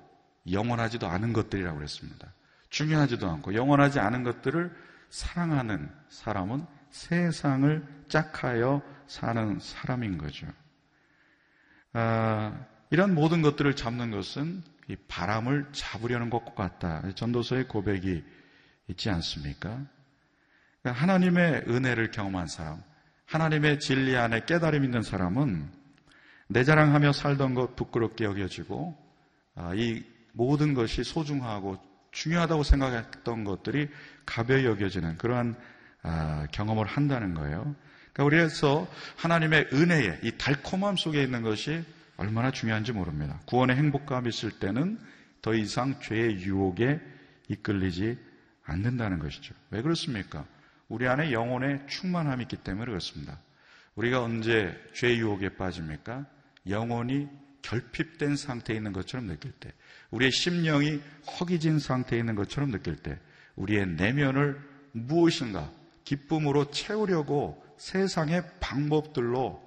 영원하지도 0.51 1.07
않은 1.07 1.33
것들이라고 1.33 1.77
그랬습니다. 1.77 2.33
중요하지도 2.69 3.29
않고 3.29 3.55
영원하지 3.55 3.99
않은 3.99 4.23
것들을 4.23 4.73
사랑하는 5.09 5.91
사람은 6.09 6.65
세상을 6.95 7.85
짝하여 8.07 8.81
사는 9.05 9.59
사람인 9.59 10.17
거죠. 10.17 10.47
아, 11.91 12.65
이런 12.89 13.13
모든 13.13 13.41
것들을 13.41 13.75
잡는 13.75 14.11
것은 14.11 14.63
이 14.87 14.95
바람을 15.07 15.67
잡으려는 15.73 16.29
것 16.29 16.55
같다. 16.55 17.03
전도서의 17.15 17.67
고백이 17.67 18.23
있지 18.87 19.09
않습니까? 19.09 19.81
그러니까 20.81 21.01
하나님의 21.01 21.65
은혜를 21.67 22.11
경험한 22.11 22.47
사람, 22.47 22.81
하나님의 23.25 23.79
진리 23.79 24.15
안에 24.15 24.45
깨달음 24.45 24.85
있는 24.85 25.01
사람은 25.01 25.69
내 26.47 26.63
자랑하며 26.63 27.11
살던 27.11 27.55
것 27.55 27.75
부끄럽게 27.75 28.23
여겨지고 28.23 28.97
아, 29.55 29.73
이 29.75 30.01
모든 30.31 30.73
것이 30.73 31.03
소중하고 31.03 31.77
중요하다고 32.11 32.63
생각했던 32.63 33.43
것들이 33.43 33.89
가벼이 34.25 34.65
여겨지는 34.65 35.17
그러한 35.17 35.55
아, 35.59 35.74
경험을 36.51 36.85
한다는 36.85 37.33
거예요. 37.33 37.75
그러니까 38.13 38.23
우리에서 38.23 38.87
하나님의 39.17 39.69
은혜에 39.73 40.19
이 40.23 40.31
달콤함 40.37 40.97
속에 40.97 41.21
있는 41.21 41.41
것이 41.41 41.83
얼마나 42.17 42.51
중요한지 42.51 42.93
모릅니다. 42.93 43.39
구원의 43.45 43.75
행복감이 43.75 44.29
있을 44.29 44.51
때는 44.51 44.99
더 45.41 45.53
이상 45.53 45.99
죄의 46.01 46.41
유혹에 46.41 46.99
이끌리지 47.49 48.17
않는다는 48.63 49.19
것이죠. 49.19 49.53
왜 49.69 49.81
그렇습니까? 49.81 50.45
우리 50.87 51.07
안에 51.07 51.31
영혼의 51.31 51.81
충만함이 51.87 52.43
있기 52.43 52.57
때문에 52.57 52.85
그렇습니다. 52.85 53.39
우리가 53.95 54.21
언제 54.21 54.75
죄 54.93 55.15
유혹에 55.15 55.49
빠집니까? 55.49 56.25
영혼이 56.67 57.27
결핍된 57.61 58.35
상태에 58.35 58.75
있는 58.75 58.93
것처럼 58.93 59.27
느낄 59.27 59.51
때, 59.51 59.71
우리의 60.11 60.31
심령이 60.31 61.01
허기진 61.39 61.79
상태에 61.79 62.19
있는 62.19 62.35
것처럼 62.35 62.71
느낄 62.71 62.95
때, 62.95 63.17
우리의 63.55 63.87
내면을 63.87 64.59
무엇인가 64.91 65.71
기쁨으로 66.05 66.71
채우려고 66.71 67.61
세상의 67.77 68.43
방법들로 68.61 69.61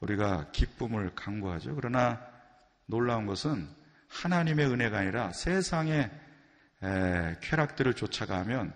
우리가 0.00 0.50
기쁨을 0.52 1.14
강구하죠. 1.14 1.74
그러나 1.74 2.20
놀라운 2.86 3.26
것은 3.26 3.68
하나님의 4.08 4.66
은혜가 4.66 4.98
아니라 4.98 5.32
세상의 5.32 6.10
쾌락들을 7.42 7.92
쫓아가면 7.94 8.72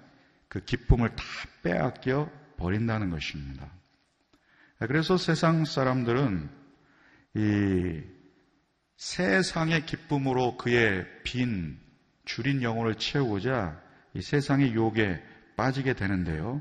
그 0.49 0.61
기쁨을 0.61 1.17
다 1.17 1.25
빼앗겨 1.63 2.31
버린다는 2.59 3.11
것입니다. 3.11 3.71
그래서 4.79 5.17
세상 5.17 5.65
사람들은 5.65 6.51
이 7.37 8.03
세상의 8.97 9.87
기쁨으로 9.87 10.57
그의 10.57 11.07
빈 11.25 11.81
줄인 12.25 12.63
영혼을 12.63 12.97
채우고자 12.97 13.81
이 14.15 14.21
세상의 14.23 14.73
유혹에 14.73 15.23
빠지게 15.57 15.95
되는데요. 15.95 16.61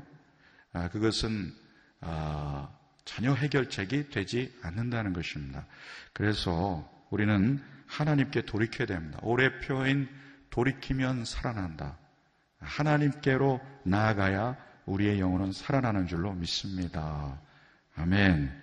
아, 0.74 0.88
그것은 0.90 1.54
아, 2.00 2.68
전혀 3.04 3.32
해결책이 3.32 4.10
되지 4.10 4.52
않는다는 4.62 5.12
것입니다. 5.12 5.64
그래서 6.12 6.90
우리는 7.10 7.62
하나님께 7.86 8.42
돌이켜야 8.42 8.86
됩니다. 8.86 9.18
올해 9.22 9.60
표인 9.60 10.08
돌이키면 10.50 11.24
살아난다. 11.24 11.96
하나님께로 12.58 13.60
나아가야 13.84 14.56
우리의 14.86 15.20
영혼은 15.20 15.52
살아나는 15.52 16.06
줄로 16.06 16.32
믿습니다. 16.32 17.40
아멘. 17.96 18.62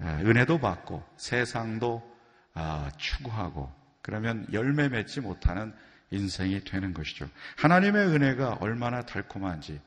은혜도 0.00 0.60
받고 0.60 1.04
세상도 1.16 2.16
아, 2.54 2.90
추구하고 2.96 3.72
그러면 4.00 4.46
열매 4.52 4.88
맺지 4.88 5.20
못하는 5.20 5.74
인생이 6.10 6.62
되는 6.64 6.94
것이죠. 6.94 7.28
하나님의 7.56 8.06
은혜가 8.06 8.58
얼마나 8.60 9.02
달콤한지 9.02 9.80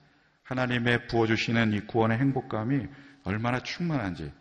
하나님의 0.50 1.08
부어주시는 1.08 1.74
이 1.74 1.82
구원의 1.82 2.18
행복감이 2.18 2.88
얼마나 3.24 3.62
충만한지 3.62 4.32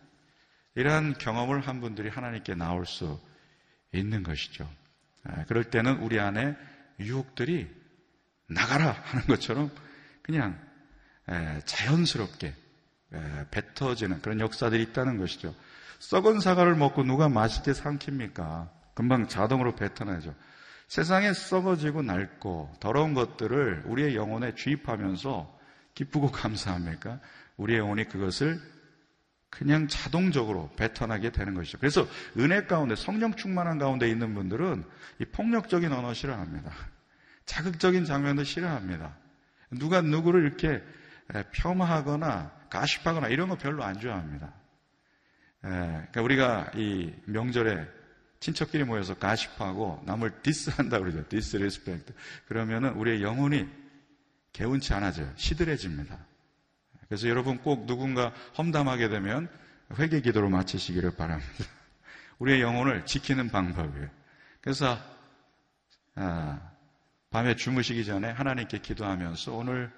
이러한 0.75 1.19
경험을 1.19 1.61
한 1.61 1.83
분들이 1.83 2.09
하나님께 2.09 2.55
나올 2.55 2.87
수 2.87 3.21
있는 3.93 4.23
것이죠. 4.23 4.67
그럴 5.49 5.65
때는 5.65 5.99
우리 5.99 6.19
안에 6.19 6.57
유혹들이 6.99 7.69
나가라 8.47 8.93
하는 8.93 9.27
것처럼 9.27 9.71
그냥 10.23 10.59
자연스럽게 11.67 12.55
뱉어지는 13.51 14.23
그런 14.23 14.41
역사들이 14.41 14.83
있다는 14.85 15.19
것이죠. 15.19 15.55
썩은 15.99 16.41
사과를 16.41 16.75
먹고 16.75 17.03
누가 17.03 17.29
맛있게 17.29 17.73
삼킵니까? 17.73 18.71
금방 18.95 19.29
자동으로 19.29 19.75
뱉어내죠. 19.75 20.35
세상에 20.87 21.35
썩어지고 21.35 22.01
낡고 22.01 22.77
더러운 22.81 23.13
것들을 23.13 23.83
우리의 23.85 24.17
영혼에 24.17 24.55
주입하면서 24.55 25.58
기쁘고 25.99 26.31
감사합니까? 26.31 27.19
우리의 27.57 27.81
영혼이 27.81 28.05
그것을 28.05 28.61
그냥 29.51 29.89
자동적으로 29.89 30.71
배어나게 30.77 31.33
되는 31.33 31.55
것이죠. 31.55 31.79
그래서 31.79 32.07
은혜 32.37 32.67
가운데 32.67 32.95
성령 32.95 33.35
충만한 33.35 33.79
가운데 33.79 34.09
있는 34.09 34.33
분들은 34.33 34.85
이 35.21 35.25
폭력적인 35.25 35.93
언어 35.93 36.15
싫어합니다. 36.15 36.71
자극적인 37.47 38.05
장면도 38.05 38.45
싫어합니다. 38.45 39.17
누가 39.73 40.01
누구를 40.01 40.45
이렇게 40.45 40.85
폄하하거나 41.51 42.53
가십하거나 42.71 43.27
이런 43.29 43.49
거 43.49 43.57
별로 43.57 43.83
안 43.83 43.99
좋아합니다. 43.99 44.53
그러니까 45.61 46.23
우리가 46.23 46.71
이 46.77 47.13
명절에 47.25 47.89
친척끼리 48.39 48.85
모여서 48.85 49.15
가십하고 49.15 50.05
남을 50.07 50.43
디스한다 50.43 51.01
그러죠. 51.01 51.27
Disrespect. 51.29 52.13
그러면은 52.47 52.91
우리의 52.91 53.23
영혼이 53.23 53.88
개운치 54.53 54.93
않아져요. 54.95 55.33
시들해집니다. 55.37 56.19
그래서 57.09 57.29
여러분 57.29 57.59
꼭 57.59 57.87
누군가 57.87 58.33
험담하게 58.57 59.09
되면 59.09 59.49
회개 59.99 60.21
기도로 60.21 60.51
마치시기를 60.51 61.13
바랍니다. 61.17 61.51
우리의 62.39 62.61
영혼을 62.61 63.07
지키는 63.07 63.51
방법이에요. 63.51 64.09
그래서 64.61 64.99
아, 66.15 66.61
밤에 67.31 67.57
주무시기 67.57 68.05
전에 68.05 68.31
하나님께 68.31 68.79
기도하면서 68.81 69.55
오늘 69.55 69.91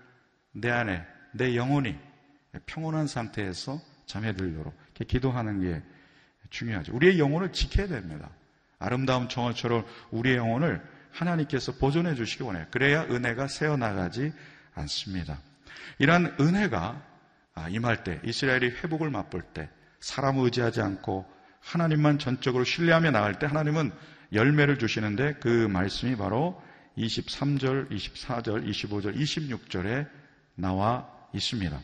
내 0.53 0.71
안에 0.71 1.05
내 1.33 1.57
영혼이 1.57 1.97
평온한 2.67 3.07
상태에서 3.07 3.81
잠에 4.07 4.35
들도록 4.35 4.75
이렇게 4.87 5.05
기도하는 5.05 5.61
게 5.61 5.83
중요하죠. 6.51 6.95
우리의 6.95 7.19
영혼을 7.19 7.53
지켜야 7.53 7.87
됩니다. 7.87 8.29
아름다운 8.79 9.29
정원처럼 9.29 9.87
우리의 10.11 10.37
영혼을 10.37 10.83
하나님께서 11.13 11.73
보존해 11.73 12.15
주시기 12.15 12.43
원해요. 12.43 12.67
그래야 12.71 13.03
은혜가 13.05 13.49
새어나가지 13.49 14.33
않습니다. 14.75 15.41
이러한 15.99 16.37
은혜가 16.41 17.11
아, 17.55 17.69
임할 17.69 18.05
때, 18.05 18.21
이스라엘이 18.25 18.71
회복을 18.71 19.11
맛볼 19.11 19.43
때, 19.43 19.69
사람을 20.01 20.45
의지하지 20.45 20.81
않고 20.81 21.27
하나님만 21.61 22.19
전적으로 22.19 22.65
신뢰하며 22.65 23.11
나갈 23.11 23.39
때 23.39 23.47
하나님은 23.47 23.93
열매를 24.33 24.79
주시는데 24.79 25.35
그 25.41 25.49
말씀이 25.49 26.17
바로 26.17 26.63
23절, 26.97 27.91
24절, 27.91 28.67
25절, 28.67 29.17
26절에 29.17 30.09
나와 30.55 31.09
있습니다. 31.35 31.79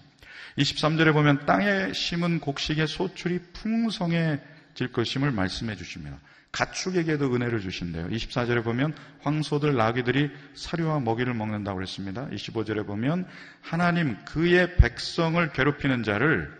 23절에 0.59 1.13
보면 1.13 1.45
땅에 1.45 1.93
심은 1.93 2.41
곡식의 2.41 2.87
소출이 2.87 3.41
풍성해질 3.53 4.93
것임을 4.93 5.31
말씀해 5.33 5.77
주십니다. 5.77 6.19
가축에게도 6.57 7.35
은혜를 7.35 7.61
주신대요. 7.61 8.09
24절에 8.09 8.65
보면 8.65 8.95
황소들, 9.21 9.77
나귀들이 9.77 10.31
사료와 10.55 11.01
먹이를 11.01 11.35
먹는다고 11.35 11.77
그랬습니다. 11.77 12.27
25절에 12.31 12.87
보면 12.87 13.29
하나님 13.61 14.17
그의 14.25 14.77
백성을 14.77 15.53
괴롭히는 15.53 16.03
자를 16.03 16.51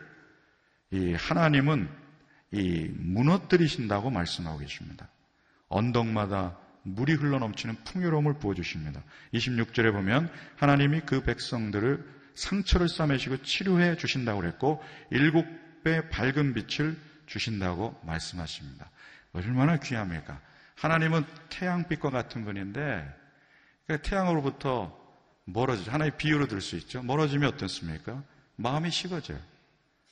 이 0.91 1.15
하나님은 1.15 1.89
이 2.53 2.91
무너뜨리신다고 2.93 4.11
말씀하고 4.11 4.59
계십니다. 4.59 5.09
언덕마다 5.69 6.59
물이 6.83 7.15
흘러넘치는 7.15 7.77
풍요로움을 7.85 8.35
부어주십니다. 8.35 9.03
26절에 9.33 9.93
보면 9.93 10.31
하나님이 10.57 11.01
그 11.07 11.23
백성들을 11.23 12.05
상처를 12.35 12.91
싸매시고 12.91 13.39
치료해 13.39 13.97
주신다고 13.97 14.43
그랬고 14.43 14.83
일곱 15.11 15.47
배 15.83 16.07
밝은 16.11 16.53
빛을 16.53 16.97
주신다고 17.25 17.99
말씀하십니다. 18.05 18.91
얼마나 19.37 19.77
귀합니까? 19.77 20.41
하나님은 20.77 21.25
태양빛과 21.51 22.11
같은 22.11 22.45
분인데 22.45 23.07
그러니까 23.87 24.09
태양으로부터 24.09 24.97
멀어지죠. 25.45 25.91
하나의 25.93 26.17
비유로 26.17 26.49
들 26.49 26.61
수 26.61 26.77
있죠. 26.77 27.03
멀어지면 27.03 27.55
어떻습니까? 27.55 28.23
마음이 28.57 28.91
식어져요. 28.91 29.39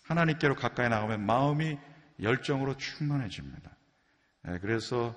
하나님께로 0.04 0.54
가까이 0.54 0.88
나가면 0.88 1.24
마음이 1.24 1.78
열정으로 2.22 2.76
충만해집니다. 2.76 3.70
예, 4.48 4.58
그래서 4.60 5.14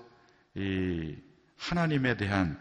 이 0.56 1.16
하나님에 1.58 2.16
대한 2.16 2.58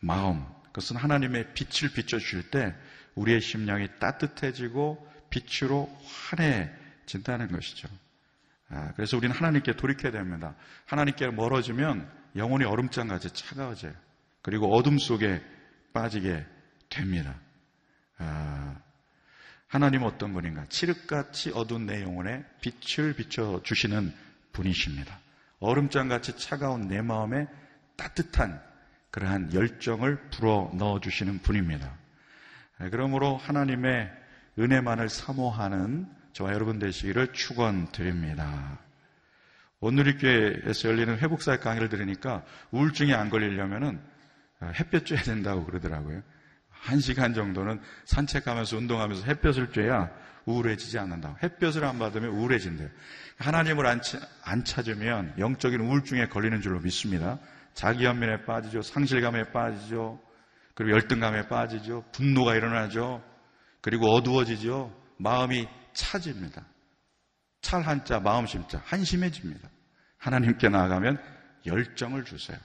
마음, 0.00 0.44
그것은 0.66 0.96
하나님의 0.96 1.54
빛을 1.54 1.92
비춰주실 1.94 2.50
때 2.50 2.74
우리의 3.14 3.40
심령이 3.40 3.88
따뜻해지고 4.00 5.08
빛으로 5.30 5.88
환해진다는 6.04 7.52
것이죠. 7.52 7.88
아, 8.74 8.92
그래서 8.96 9.16
우리는 9.16 9.34
하나님께 9.34 9.76
돌이켜야 9.76 10.10
됩니다. 10.10 10.56
하나님께 10.86 11.28
멀어지면 11.28 12.10
영혼이 12.34 12.64
얼음장같이 12.64 13.30
차가워져요. 13.32 13.92
그리고 14.42 14.74
어둠 14.74 14.98
속에 14.98 15.40
빠지게 15.92 16.44
됩니다. 16.90 17.36
아, 18.18 18.76
하나님은 19.68 20.06
어떤 20.08 20.32
분인가? 20.32 20.64
칠흑같이 20.68 21.52
어두운 21.54 21.86
내 21.86 22.02
영혼에 22.02 22.44
빛을 22.60 23.14
비춰주시는 23.14 24.12
분이십니다. 24.52 25.20
얼음장같이 25.60 26.36
차가운 26.36 26.88
내 26.88 27.00
마음에 27.00 27.46
따뜻한 27.96 28.60
그러한 29.12 29.54
열정을 29.54 30.30
불어 30.30 30.72
넣어주시는 30.74 31.42
분입니다. 31.42 31.96
아, 32.78 32.88
그러므로 32.90 33.36
하나님의 33.36 34.10
은혜만을 34.58 35.08
사모하는 35.08 36.08
저와 36.34 36.52
여러분 36.52 36.80
되시기를 36.80 37.32
축원드립니다. 37.32 38.80
오늘리교회에서 39.78 40.88
열리는 40.88 41.16
회복사역 41.18 41.60
강의를 41.60 41.88
들으니까 41.88 42.42
우울증이 42.72 43.14
안 43.14 43.30
걸리려면은 43.30 44.00
햇볕 44.80 45.04
쬐야 45.04 45.24
된다고 45.24 45.64
그러더라고요. 45.64 46.22
한 46.70 46.98
시간 46.98 47.34
정도는 47.34 47.80
산책하면서 48.06 48.76
운동하면서 48.76 49.26
햇볕을 49.26 49.68
쬐야 49.68 50.10
우울해지지 50.46 50.98
않는다. 50.98 51.38
햇볕을 51.42 51.84
안 51.84 52.00
받으면 52.00 52.30
우울해진대요. 52.30 52.88
하나님을 53.38 53.86
안, 53.86 54.00
안 54.42 54.64
찾으면 54.64 55.34
영적인 55.38 55.80
우울증에 55.80 56.26
걸리는 56.26 56.60
줄로 56.60 56.80
믿습니다. 56.80 57.38
자기 57.74 58.04
연민에 58.04 58.44
빠지죠. 58.44 58.82
상실감에 58.82 59.52
빠지죠. 59.52 60.20
그리고 60.74 60.96
열등감에 60.96 61.46
빠지죠. 61.46 62.04
분노가 62.10 62.56
일어나죠. 62.56 63.22
그리고 63.80 64.12
어두워지죠. 64.14 64.92
마음이 65.18 65.68
차집니다. 65.94 66.64
찰 67.60 67.82
한자, 67.82 68.20
마음 68.20 68.46
심자, 68.46 68.82
한심해집니다. 68.84 69.68
하나님께 70.18 70.68
나아가면 70.68 71.18
열정을 71.64 72.24
주세요. 72.24 72.58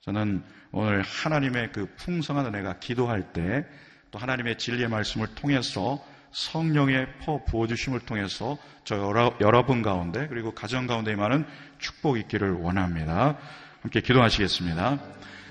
저는 0.00 0.42
오늘 0.72 1.02
하나님의 1.02 1.72
그 1.72 1.86
풍성한 1.96 2.46
은혜가 2.46 2.78
기도할 2.78 3.32
때 3.32 3.66
또 4.12 4.18
하나님의 4.18 4.58
진리의 4.58 4.88
말씀을 4.88 5.26
통해서 5.34 6.04
성령의 6.30 7.06
퍼 7.20 7.42
부어주심을 7.44 8.00
통해서 8.00 8.56
저 8.84 8.96
여러, 8.96 9.34
여러분 9.40 9.82
가운데 9.82 10.28
그리고 10.28 10.54
가정 10.54 10.86
가운데 10.86 11.16
많은 11.16 11.44
축복 11.78 12.18
있기를 12.18 12.52
원합니다. 12.52 13.38
함께 13.80 14.00
기도하시겠습니다. 14.00 14.98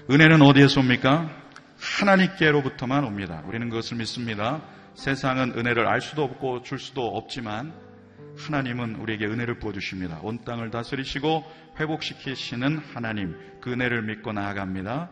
은혜는 0.09 0.41
어디에서 0.41 0.79
옵니까? 0.79 1.29
하나님께로부터만 1.79 3.03
옵니다. 3.03 3.43
우리는 3.45 3.67
그것을 3.69 3.97
믿습니다. 3.97 4.61
세상은 4.95 5.57
은혜를 5.57 5.87
알 5.87 6.01
수도 6.01 6.23
없고 6.23 6.63
줄 6.63 6.79
수도 6.79 7.07
없지만 7.07 7.73
하나님은 8.37 8.95
우리에게 8.95 9.25
은혜를 9.25 9.59
부어주십니다. 9.59 10.19
온 10.21 10.43
땅을 10.43 10.71
다스리시고 10.71 11.43
회복시키시는 11.79 12.77
하나님, 12.93 13.35
그 13.59 13.71
은혜를 13.71 14.03
믿고 14.03 14.33
나아갑니다. 14.33 15.09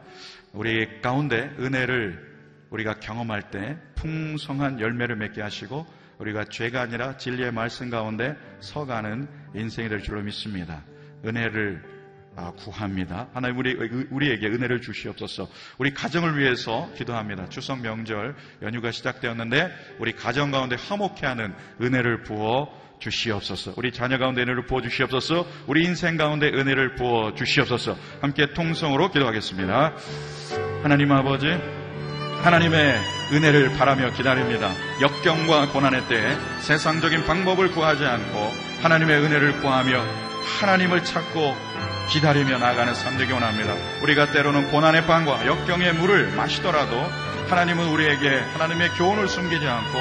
우리 0.54 1.02
가운데 1.02 1.54
은혜를 1.60 2.30
우리가 2.70 2.96
경험할 3.00 3.50
때 3.52 3.78
풍성한 3.96 4.80
열매를 4.80 5.15
맺게 5.15 5.42
하시고 5.42 5.86
우리가 6.20 6.46
죄가 6.46 6.82
아니라 6.82 7.18
진리의 7.18 7.52
말씀 7.52 7.89
가운데 7.89 8.36
서가는 8.60 9.28
인생이 9.56 9.89
될 9.89 10.02
줄로 10.02 10.22
믿습니다. 10.22 10.84
은혜를 11.26 11.84
아, 11.84 11.99
구합니다. 12.58 13.28
하나님 13.34 13.58
우리, 13.58 13.76
우리에게 14.10 14.48
은혜를 14.48 14.82
주시옵소서. 14.82 15.50
우리 15.78 15.94
가정을 15.94 16.38
위해서 16.38 16.89
기도합니다. 16.96 17.50
추석 17.50 17.82
명절 17.82 18.36
연휴가 18.62 18.92
시작되었는데 18.92 19.72
우리 20.00 20.13
가정 20.13 20.52
가운데 20.52 20.76
화목해하는 20.76 21.54
은혜를 21.82 22.24
부어 22.24 22.70
주시옵소서. 23.00 23.74
우리 23.78 23.92
자녀 23.92 24.18
가운데 24.18 24.42
은혜를 24.42 24.65
부어 24.65 24.82
주시옵소서. 24.82 25.48
우리 25.68 25.84
인생 25.84 26.18
가운데 26.18 26.48
은혜를 26.48 26.96
부어 26.96 27.34
주시옵소서. 27.36 27.98
함께 28.22 28.54
통성으로 28.54 29.12
기도하겠습니다. 29.12 29.96
하나님 30.84 31.12
아버지, 31.12 31.48
하나님의 32.44 33.00
은혜를 33.34 33.78
바라며 33.78 34.12
기다립니다. 34.12 34.72
역경과 35.02 35.72
고난의 35.72 36.08
때에 36.08 36.36
세상적인 36.62 37.26
방법을 37.26 37.72
구하지 37.72 38.06
않고 38.06 38.52
하나님의 38.82 39.20
은혜를 39.24 39.60
구하며 39.60 40.04
하나님을 40.62 41.04
찾고 41.04 41.54
기다리며 42.10 42.58
나가는 42.58 42.93
삶 42.93 43.17
되기 43.17 43.32
원합니다. 43.32 43.76
우리가 44.02 44.32
때로는 44.32 44.72
고난의 44.72 45.06
빵과 45.06 45.45
역경의 45.45 45.93
물을 45.93 46.32
마시더라도 46.32 47.00
하나님은 47.50 47.88
우리에게 47.88 48.39
하나님의 48.54 48.89
교훈을 48.89 49.28
숨기지 49.28 49.67
않고 49.67 50.00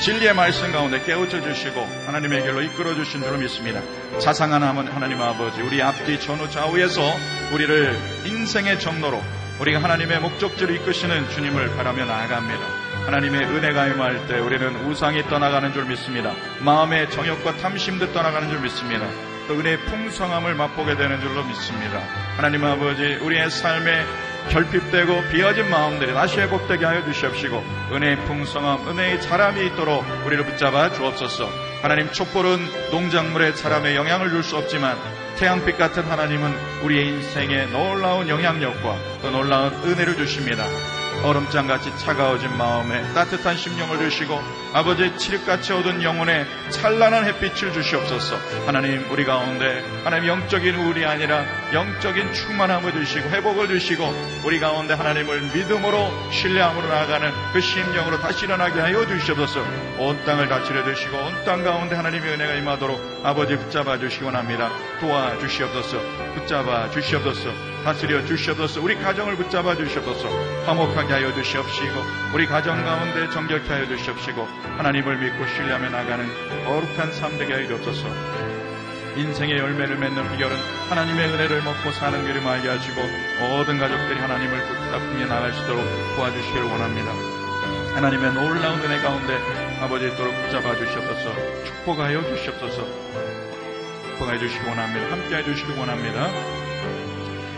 진리의 0.00 0.34
말씀 0.34 0.72
가운데 0.72 1.02
깨우쳐 1.02 1.42
주시고 1.42 1.80
하나님의 2.06 2.42
길로 2.42 2.62
이끌어 2.62 2.94
주신 2.94 3.22
줄 3.22 3.38
믿습니다. 3.38 3.80
자상한 4.18 4.62
하나님 4.62 5.20
아버지 5.20 5.60
우리 5.60 5.82
앞뒤 5.82 6.18
전후 6.20 6.48
좌우에서 6.50 7.02
우리를 7.52 7.98
인생의 8.24 8.80
정로로 8.80 9.22
우리가 9.60 9.82
하나님의 9.82 10.20
목적지를 10.20 10.74
이끄시는 10.76 11.30
주님을 11.30 11.76
바라며 11.76 12.04
나아갑니다. 12.04 12.60
하나님의 13.06 13.44
은혜가 13.44 13.88
임할 13.88 14.26
때 14.26 14.38
우리는 14.38 14.74
우상이 14.86 15.22
떠나가는 15.28 15.72
줄 15.72 15.84
믿습니다. 15.84 16.32
마음의 16.60 17.10
정욕과 17.10 17.56
탐심도 17.58 18.12
떠나가는 18.12 18.48
줄 18.50 18.60
믿습니다. 18.60 19.06
또 19.48 19.54
은혜의 19.58 19.78
풍성함을 19.86 20.54
맛보게 20.54 20.96
되는 20.96 21.20
줄로 21.20 21.44
믿습니다. 21.44 22.00
하나님 22.36 22.64
아버지, 22.64 23.18
우리의 23.20 23.50
삶에 23.50 24.04
결핍되고 24.50 25.28
비어진 25.32 25.68
마음들이 25.70 26.14
다시 26.14 26.38
회복되게 26.38 26.84
하여 26.84 27.04
주시옵시고 27.04 27.64
은혜의 27.92 28.16
풍성함, 28.26 28.88
은혜의 28.88 29.20
자람이 29.22 29.66
있도록 29.66 30.04
우리를 30.24 30.44
붙잡아 30.44 30.92
주옵소서. 30.92 31.48
하나님 31.82 32.10
촛불은 32.12 32.90
농작물의 32.90 33.56
자람에 33.56 33.96
영향을 33.96 34.30
줄 34.30 34.42
수 34.42 34.56
없지만 34.56 34.96
태양빛 35.36 35.76
같은 35.76 36.04
하나님은 36.04 36.82
우리의 36.84 37.08
인생에 37.08 37.66
놀라운 37.66 38.28
영향력과 38.28 38.96
또 39.22 39.30
놀라운 39.30 39.72
은혜를 39.84 40.16
주십니다. 40.16 40.64
얼음장같이 41.24 41.96
차가워진 41.98 42.56
마음에 42.56 43.02
따뜻한 43.12 43.56
심령을 43.56 43.98
주시고 43.98 44.40
아버지의 44.76 45.16
칠흑같이 45.16 45.72
얻은 45.72 46.02
영혼에 46.02 46.44
찬란한 46.68 47.24
햇빛을 47.24 47.72
주시옵소서. 47.72 48.36
하나님 48.66 49.10
우리 49.10 49.24
가운데 49.24 49.82
하나님 50.04 50.28
영적인 50.28 50.74
우울이 50.74 51.06
아니라 51.06 51.46
영적인 51.72 52.34
충만함을 52.34 52.92
주시고 52.92 53.30
회복을 53.30 53.68
주시고 53.68 54.04
우리 54.44 54.60
가운데 54.60 54.92
하나님을 54.92 55.40
믿음으로 55.54 56.30
신뢰함으로 56.30 56.88
나아가는 56.88 57.32
그 57.54 57.60
심령으로 57.62 58.20
다시 58.20 58.44
일어나게 58.44 58.78
하여 58.80 59.06
주시옵소서. 59.06 59.60
온 59.98 60.22
땅을 60.26 60.48
다스려 60.48 60.84
주시고 60.84 61.16
온 61.16 61.46
땅 61.46 61.62
가운데 61.64 61.94
하나님의 61.94 62.34
은혜가 62.34 62.54
임하도록 62.54 63.22
아버지 63.24 63.56
붙잡아 63.56 63.98
주시기 63.98 64.24
원합니다. 64.24 64.68
도와 65.00 65.38
주시옵소서. 65.38 65.98
붙잡아 66.34 66.90
주시옵소서. 66.90 67.50
다스려 67.82 68.26
주시옵소서. 68.26 68.82
우리 68.82 68.96
가정을 68.96 69.36
붙잡아 69.36 69.74
주시옵소서. 69.76 70.28
화목하게 70.66 71.12
하여 71.14 71.32
주시옵시고 71.32 72.02
우리 72.34 72.46
가정 72.46 72.84
가운데 72.84 73.30
정결케 73.30 73.68
하여 73.68 73.86
주시옵시고 73.86 74.65
하나님을 74.78 75.18
믿고 75.18 75.46
신뢰하며 75.46 75.90
나가는 75.90 76.26
거룩한 76.64 77.12
삶 77.12 77.38
되게 77.38 77.54
하여 77.54 77.66
주옵소서 77.68 78.08
인생의 79.16 79.56
열매를 79.56 79.96
맺는 79.96 80.30
비결은 80.32 80.56
하나님의 80.90 81.28
은혜를 81.30 81.62
먹고 81.62 81.90
사는 81.92 82.22
길을 82.26 82.46
알게 82.46 82.68
하시고 82.68 83.00
모든 83.40 83.78
가족들이 83.78 84.20
하나님을 84.20 84.60
붙잡으며 84.66 85.26
나갈 85.26 85.52
수 85.54 85.62
있도록 85.64 85.82
도와주시기를 86.16 86.64
원합니다. 86.66 87.12
하나님의 87.94 88.32
놀라운 88.34 88.78
은혜 88.82 88.98
가운데 89.00 89.38
아버지 89.80 90.06
있도록 90.08 90.34
붙잡아 90.34 90.76
주시옵소서 90.76 91.64
축복하여 91.64 92.22
주시옵소서 92.24 92.86
축복하여 94.12 94.38
주시기 94.38 94.68
원합니다. 94.68 95.12
함께해 95.12 95.44
주시기 95.44 95.72
원합니다. 95.78 96.30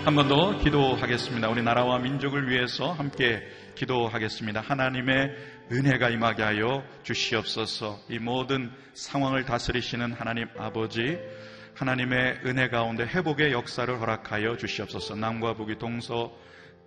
한 0.05 0.15
번 0.15 0.29
더 0.29 0.57
기도하겠습니다. 0.59 1.49
우리 1.51 1.61
나라와 1.63 1.99
민족을 1.99 2.49
위해서 2.49 2.93
함께 2.93 3.43
기도하겠습니다. 3.75 4.61
하나님의 4.61 5.35
은혜가 5.71 6.11
임하게 6.11 6.43
하여 6.43 6.83
주시옵소서 7.03 8.01
이 8.09 8.19
모든 8.19 8.71
상황을 8.95 9.45
다스리시는 9.45 10.12
하나님 10.12 10.49
아버지 10.57 11.19
하나님의 11.79 12.41
은혜 12.45 12.69
가운데 12.69 13.05
회복의 13.05 13.53
역사를 13.53 14.01
허락하여 14.01 14.57
주시옵소서. 14.57 15.14
남과 15.14 15.55
북이 15.55 15.79
동서 15.79 16.33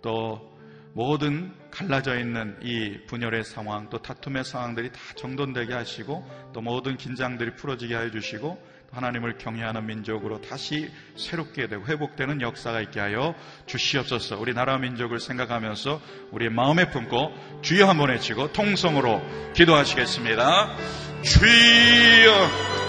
또 0.02 0.52
모든 0.92 1.54
갈라져 1.70 2.18
있는 2.18 2.58
이 2.60 2.98
분열의 3.06 3.44
상황 3.44 3.88
또 3.88 4.02
다툼의 4.02 4.44
상황들이 4.44 4.92
다 4.92 4.98
정돈되게 5.16 5.72
하시고 5.72 6.28
또 6.52 6.60
모든 6.60 6.98
긴장들이 6.98 7.54
풀어지게 7.56 7.94
하여 7.94 8.10
주시고 8.10 8.62
하나님을 8.92 9.38
경외하는 9.38 9.86
민족으로 9.86 10.40
다시 10.40 10.90
새롭게 11.16 11.66
되고 11.66 11.84
회복되는 11.86 12.42
역사가 12.42 12.80
있게 12.82 13.00
하여 13.00 13.34
주시옵소서. 13.66 14.38
우리 14.38 14.52
나라 14.52 14.76
민족을 14.78 15.18
생각하면서 15.18 16.00
우리 16.30 16.50
마음에 16.50 16.90
품고 16.90 17.60
주여 17.62 17.88
한번 17.88 18.10
외치고 18.10 18.52
통성으로 18.52 19.22
기도하시겠습니다. 19.54 20.76
주여 21.22 22.32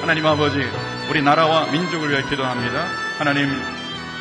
하나님 0.01 0.25
아버지 0.25 0.59
우리 1.09 1.21
나라와 1.21 1.71
민족을 1.71 2.09
위해 2.09 2.21
기도합니다. 2.29 2.85
하나님 3.17 3.49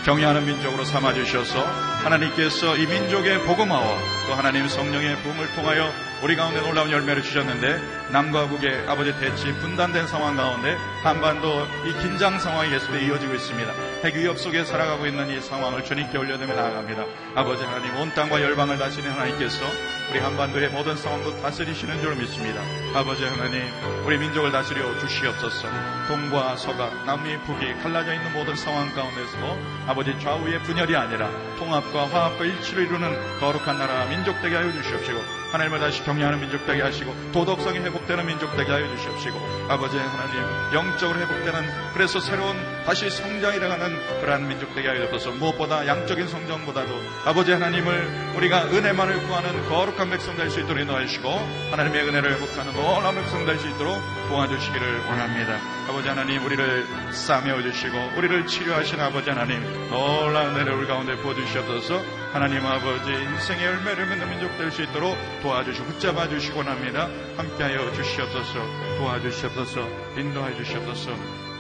경외하는 0.05 0.47
민족으로 0.47 0.85
삼아 0.85 1.15
주셔서 1.15 1.65
하나님께서 2.05 2.77
이 2.77 2.87
민족의 2.87 3.43
복음화와 3.45 4.22
또 4.27 4.35
하나님 4.35 4.69
성령의 4.69 5.17
부음을 5.17 5.53
통하여 5.55 5.93
우리 6.23 6.37
가운데 6.37 6.61
놀라운 6.61 6.91
열매를 6.91 7.23
주셨는데 7.23 7.81
남과 8.11 8.47
북의 8.47 8.89
아버지 8.89 9.13
대치 9.19 9.53
분단된 9.55 10.07
상황 10.07 10.37
가운데 10.37 10.77
한반도 11.03 11.67
이 11.85 11.93
긴장 12.01 12.39
상황이 12.39 12.71
계속해 12.71 13.05
이어지고 13.07 13.35
있습니다. 13.35 13.73
핵 14.05 14.15
위협 14.15 14.39
속에 14.39 14.65
살아가고 14.65 15.07
있는 15.07 15.29
이 15.31 15.41
상황을 15.41 15.85
주님께 15.85 16.17
올려드며 16.17 16.55
나아갑니다. 16.55 17.05
아버지 17.35 17.65
하나님 17.65 17.97
온 17.97 18.15
땅과 18.15 18.41
열방을 18.41 18.79
다스리는 18.79 19.11
하나님께서 19.11 19.65
우리 20.11 20.21
한반도의 20.21 20.69
모든 20.69 20.97
상황도 20.97 21.41
다스리시는 21.41 22.01
줄 22.03 22.15
믿습니다. 22.17 22.61
아버지 22.95 23.25
하나님 23.25 23.63
우리 24.05 24.19
민족을 24.19 24.53
다스려 24.53 24.99
주시옵소서 25.01 25.69
동과 26.07 26.57
서가 26.57 27.05
남미 27.07 27.39
북이 27.39 27.83
갈라져 27.83 28.15
있는 28.15 28.33
모든 28.33 28.55
상황 28.55 28.95
가운데서 28.95 29.57
아버지 29.87 30.17
좌우의 30.21 30.63
분열이 30.63 30.95
아니라 30.95 31.31
통합과 31.59 32.09
화합과 32.09 32.45
일치를 32.45 32.85
이루는 32.85 33.41
거룩한 33.41 33.79
나라 33.79 34.01
민족 34.13 34.39
되게 34.43 34.57
하여 34.57 34.71
주시옵시고 34.71 35.19
하나님을 35.53 35.81
다시 35.81 36.05
경외하는 36.05 36.39
민족 36.39 36.67
되게 36.67 36.83
하시고 36.83 37.15
도덕성이 37.33 37.79
회복되는 37.79 38.27
민족 38.27 38.55
되게 38.59 38.71
하여 38.71 38.87
주시옵시고 38.97 39.39
아버지 39.71 39.97
하나님 39.97 40.75
영적으로 40.75 41.19
회복되는 41.19 41.93
그래서 41.95 42.21
새로운 42.21 42.55
다시 42.85 43.09
성장이 43.11 43.61
되가는 43.61 44.21
그러한 44.21 44.49
민족 44.49 44.75
되게 44.75 44.89
하여 44.89 45.07
주옵소서. 45.09 45.37
무엇보다 45.37 45.87
양적인 45.87 46.27
성장보다도 46.29 46.91
아버지 47.25 47.53
하나님을 47.53 48.33
우리가 48.37 48.65
은혜만을 48.67 49.23
구하는 49.27 49.69
거룩한 49.69 50.11
백성 50.11 50.37
될 50.37 50.51
수 50.51 50.61
있도록 50.61 50.81
인도해 50.81 51.07
주시고 51.07 51.29
하나님의 51.71 52.09
은혜를 52.09 52.35
회복하는 52.35 52.73
놀라운 52.75 53.15
백성 53.15 53.45
될 53.47 53.59
수 53.59 53.69
있도록 53.69 54.01
도와주시기를 54.29 54.99
원합니다. 55.07 55.59
아버지 55.89 56.09
하나님 56.09 56.45
우리를 56.45 57.13
싸매어 57.13 57.63
주시고 57.63 58.13
우리를 58.17 58.47
치료하신 58.47 59.01
아버지 59.01 59.31
하나님 59.31 59.63
놀라운 59.89 60.55
은혜를 60.55 60.73
우리 60.75 60.87
가운데 60.87 61.15
부어 61.17 61.35
주시옵소서. 61.35 62.03
하나님 62.33 62.65
아버지 62.67 63.11
인생의 63.13 63.65
열매를 63.65 64.07
맺는 64.07 64.29
민족 64.31 64.57
될 64.59 64.71
수 64.73 64.83
있도록 64.83 65.17
도와주시고 65.43 65.87
붙잡아 65.87 66.29
주시곤 66.29 66.67
합니다. 66.67 67.09
함께하여 67.37 67.93
주시옵소서. 67.93 68.55
도와주시옵소서. 68.99 69.87
인도해 70.17 70.57
주시옵소서 70.57 71.52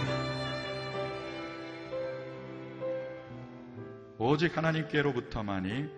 오직 4.25 4.57
하나님께로부터만이 4.57 5.89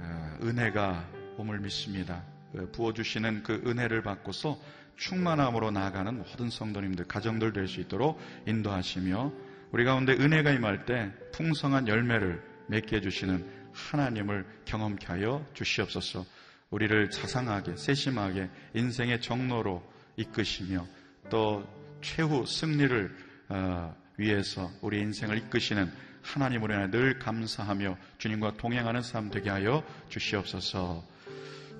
어, 0.00 0.38
은혜가 0.42 1.06
옴을 1.36 1.60
믿습니다. 1.60 2.24
그 2.50 2.70
부어주시는 2.72 3.42
그 3.42 3.62
은혜를 3.66 4.00
받고서 4.02 4.58
충만함으로 4.96 5.70
나아가는 5.70 6.16
모든 6.16 6.48
성도님들, 6.48 7.04
가정들 7.04 7.52
될 7.52 7.68
수 7.68 7.80
있도록 7.80 8.18
인도하시며 8.46 9.32
우리 9.70 9.84
가운데 9.84 10.14
은혜가 10.14 10.52
임할 10.52 10.86
때 10.86 11.12
풍성한 11.32 11.88
열매를 11.88 12.42
맺게 12.68 12.96
해주시는 12.96 13.46
하나님을 13.74 14.46
경험케 14.64 15.06
하여 15.06 15.46
주시옵소서. 15.52 16.24
우리를 16.70 17.10
자상하게, 17.10 17.76
세심하게 17.76 18.48
인생의 18.74 19.20
정로로 19.20 19.82
이끄시며 20.16 20.86
또 21.28 21.68
최후 22.00 22.46
승리를 22.46 23.14
어, 23.50 23.94
위해서 24.16 24.70
우리 24.80 25.00
인생을 25.00 25.36
이끄시는 25.36 26.07
하나님으로 26.22 26.74
인해 26.74 26.90
늘 26.90 27.18
감사하며 27.18 27.96
주님과 28.18 28.56
동행하는 28.56 29.02
삶 29.02 29.30
되게 29.30 29.50
하여 29.50 29.82
주시옵소서. 30.08 31.04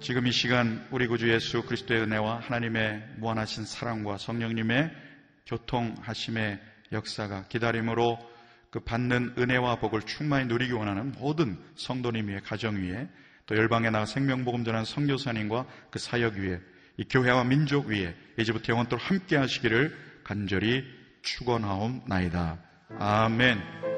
지금 0.01 0.27
이 0.27 0.33
시간 0.33 0.87
우리 0.91 1.07
구주 1.07 1.29
예수 1.33 1.63
그리스도의 1.63 2.03
은혜와 2.03 2.41
하나님의 2.41 3.03
무한하신 3.17 3.65
사랑과 3.65 4.17
성령님의 4.17 4.91
교통하심의 5.47 6.61
역사가 6.93 7.45
기다림으로 7.49 8.19
그 8.71 8.81
받는 8.81 9.35
은혜와 9.39 9.77
복을 9.77 10.03
충만히 10.03 10.47
누리기 10.47 10.73
원하는 10.73 11.13
모든 11.13 11.59
성도님 11.77 12.29
위에 12.29 12.41
가정 12.41 12.77
위에 12.77 13.09
또 13.47 13.57
열방에 13.57 13.91
나가 13.91 14.05
생명복음 14.05 14.65
전한 14.65 14.85
성교사님과 14.85 15.67
그 15.91 15.99
사역 15.99 16.35
위에 16.35 16.61
이 16.99 17.05
교회와 17.05 17.45
민족 17.45 17.87
위에 17.87 18.15
이제부터 18.39 18.73
영원토록 18.73 19.11
함께 19.11 19.37
하시기를 19.37 19.97
간절히 20.23 20.85
축원하옵나이다. 21.23 22.59
아멘. 22.99 23.98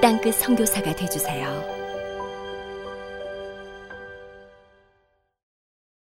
땅끝 0.00 0.34
성교사가 0.34 0.94
되주세요 0.94 1.75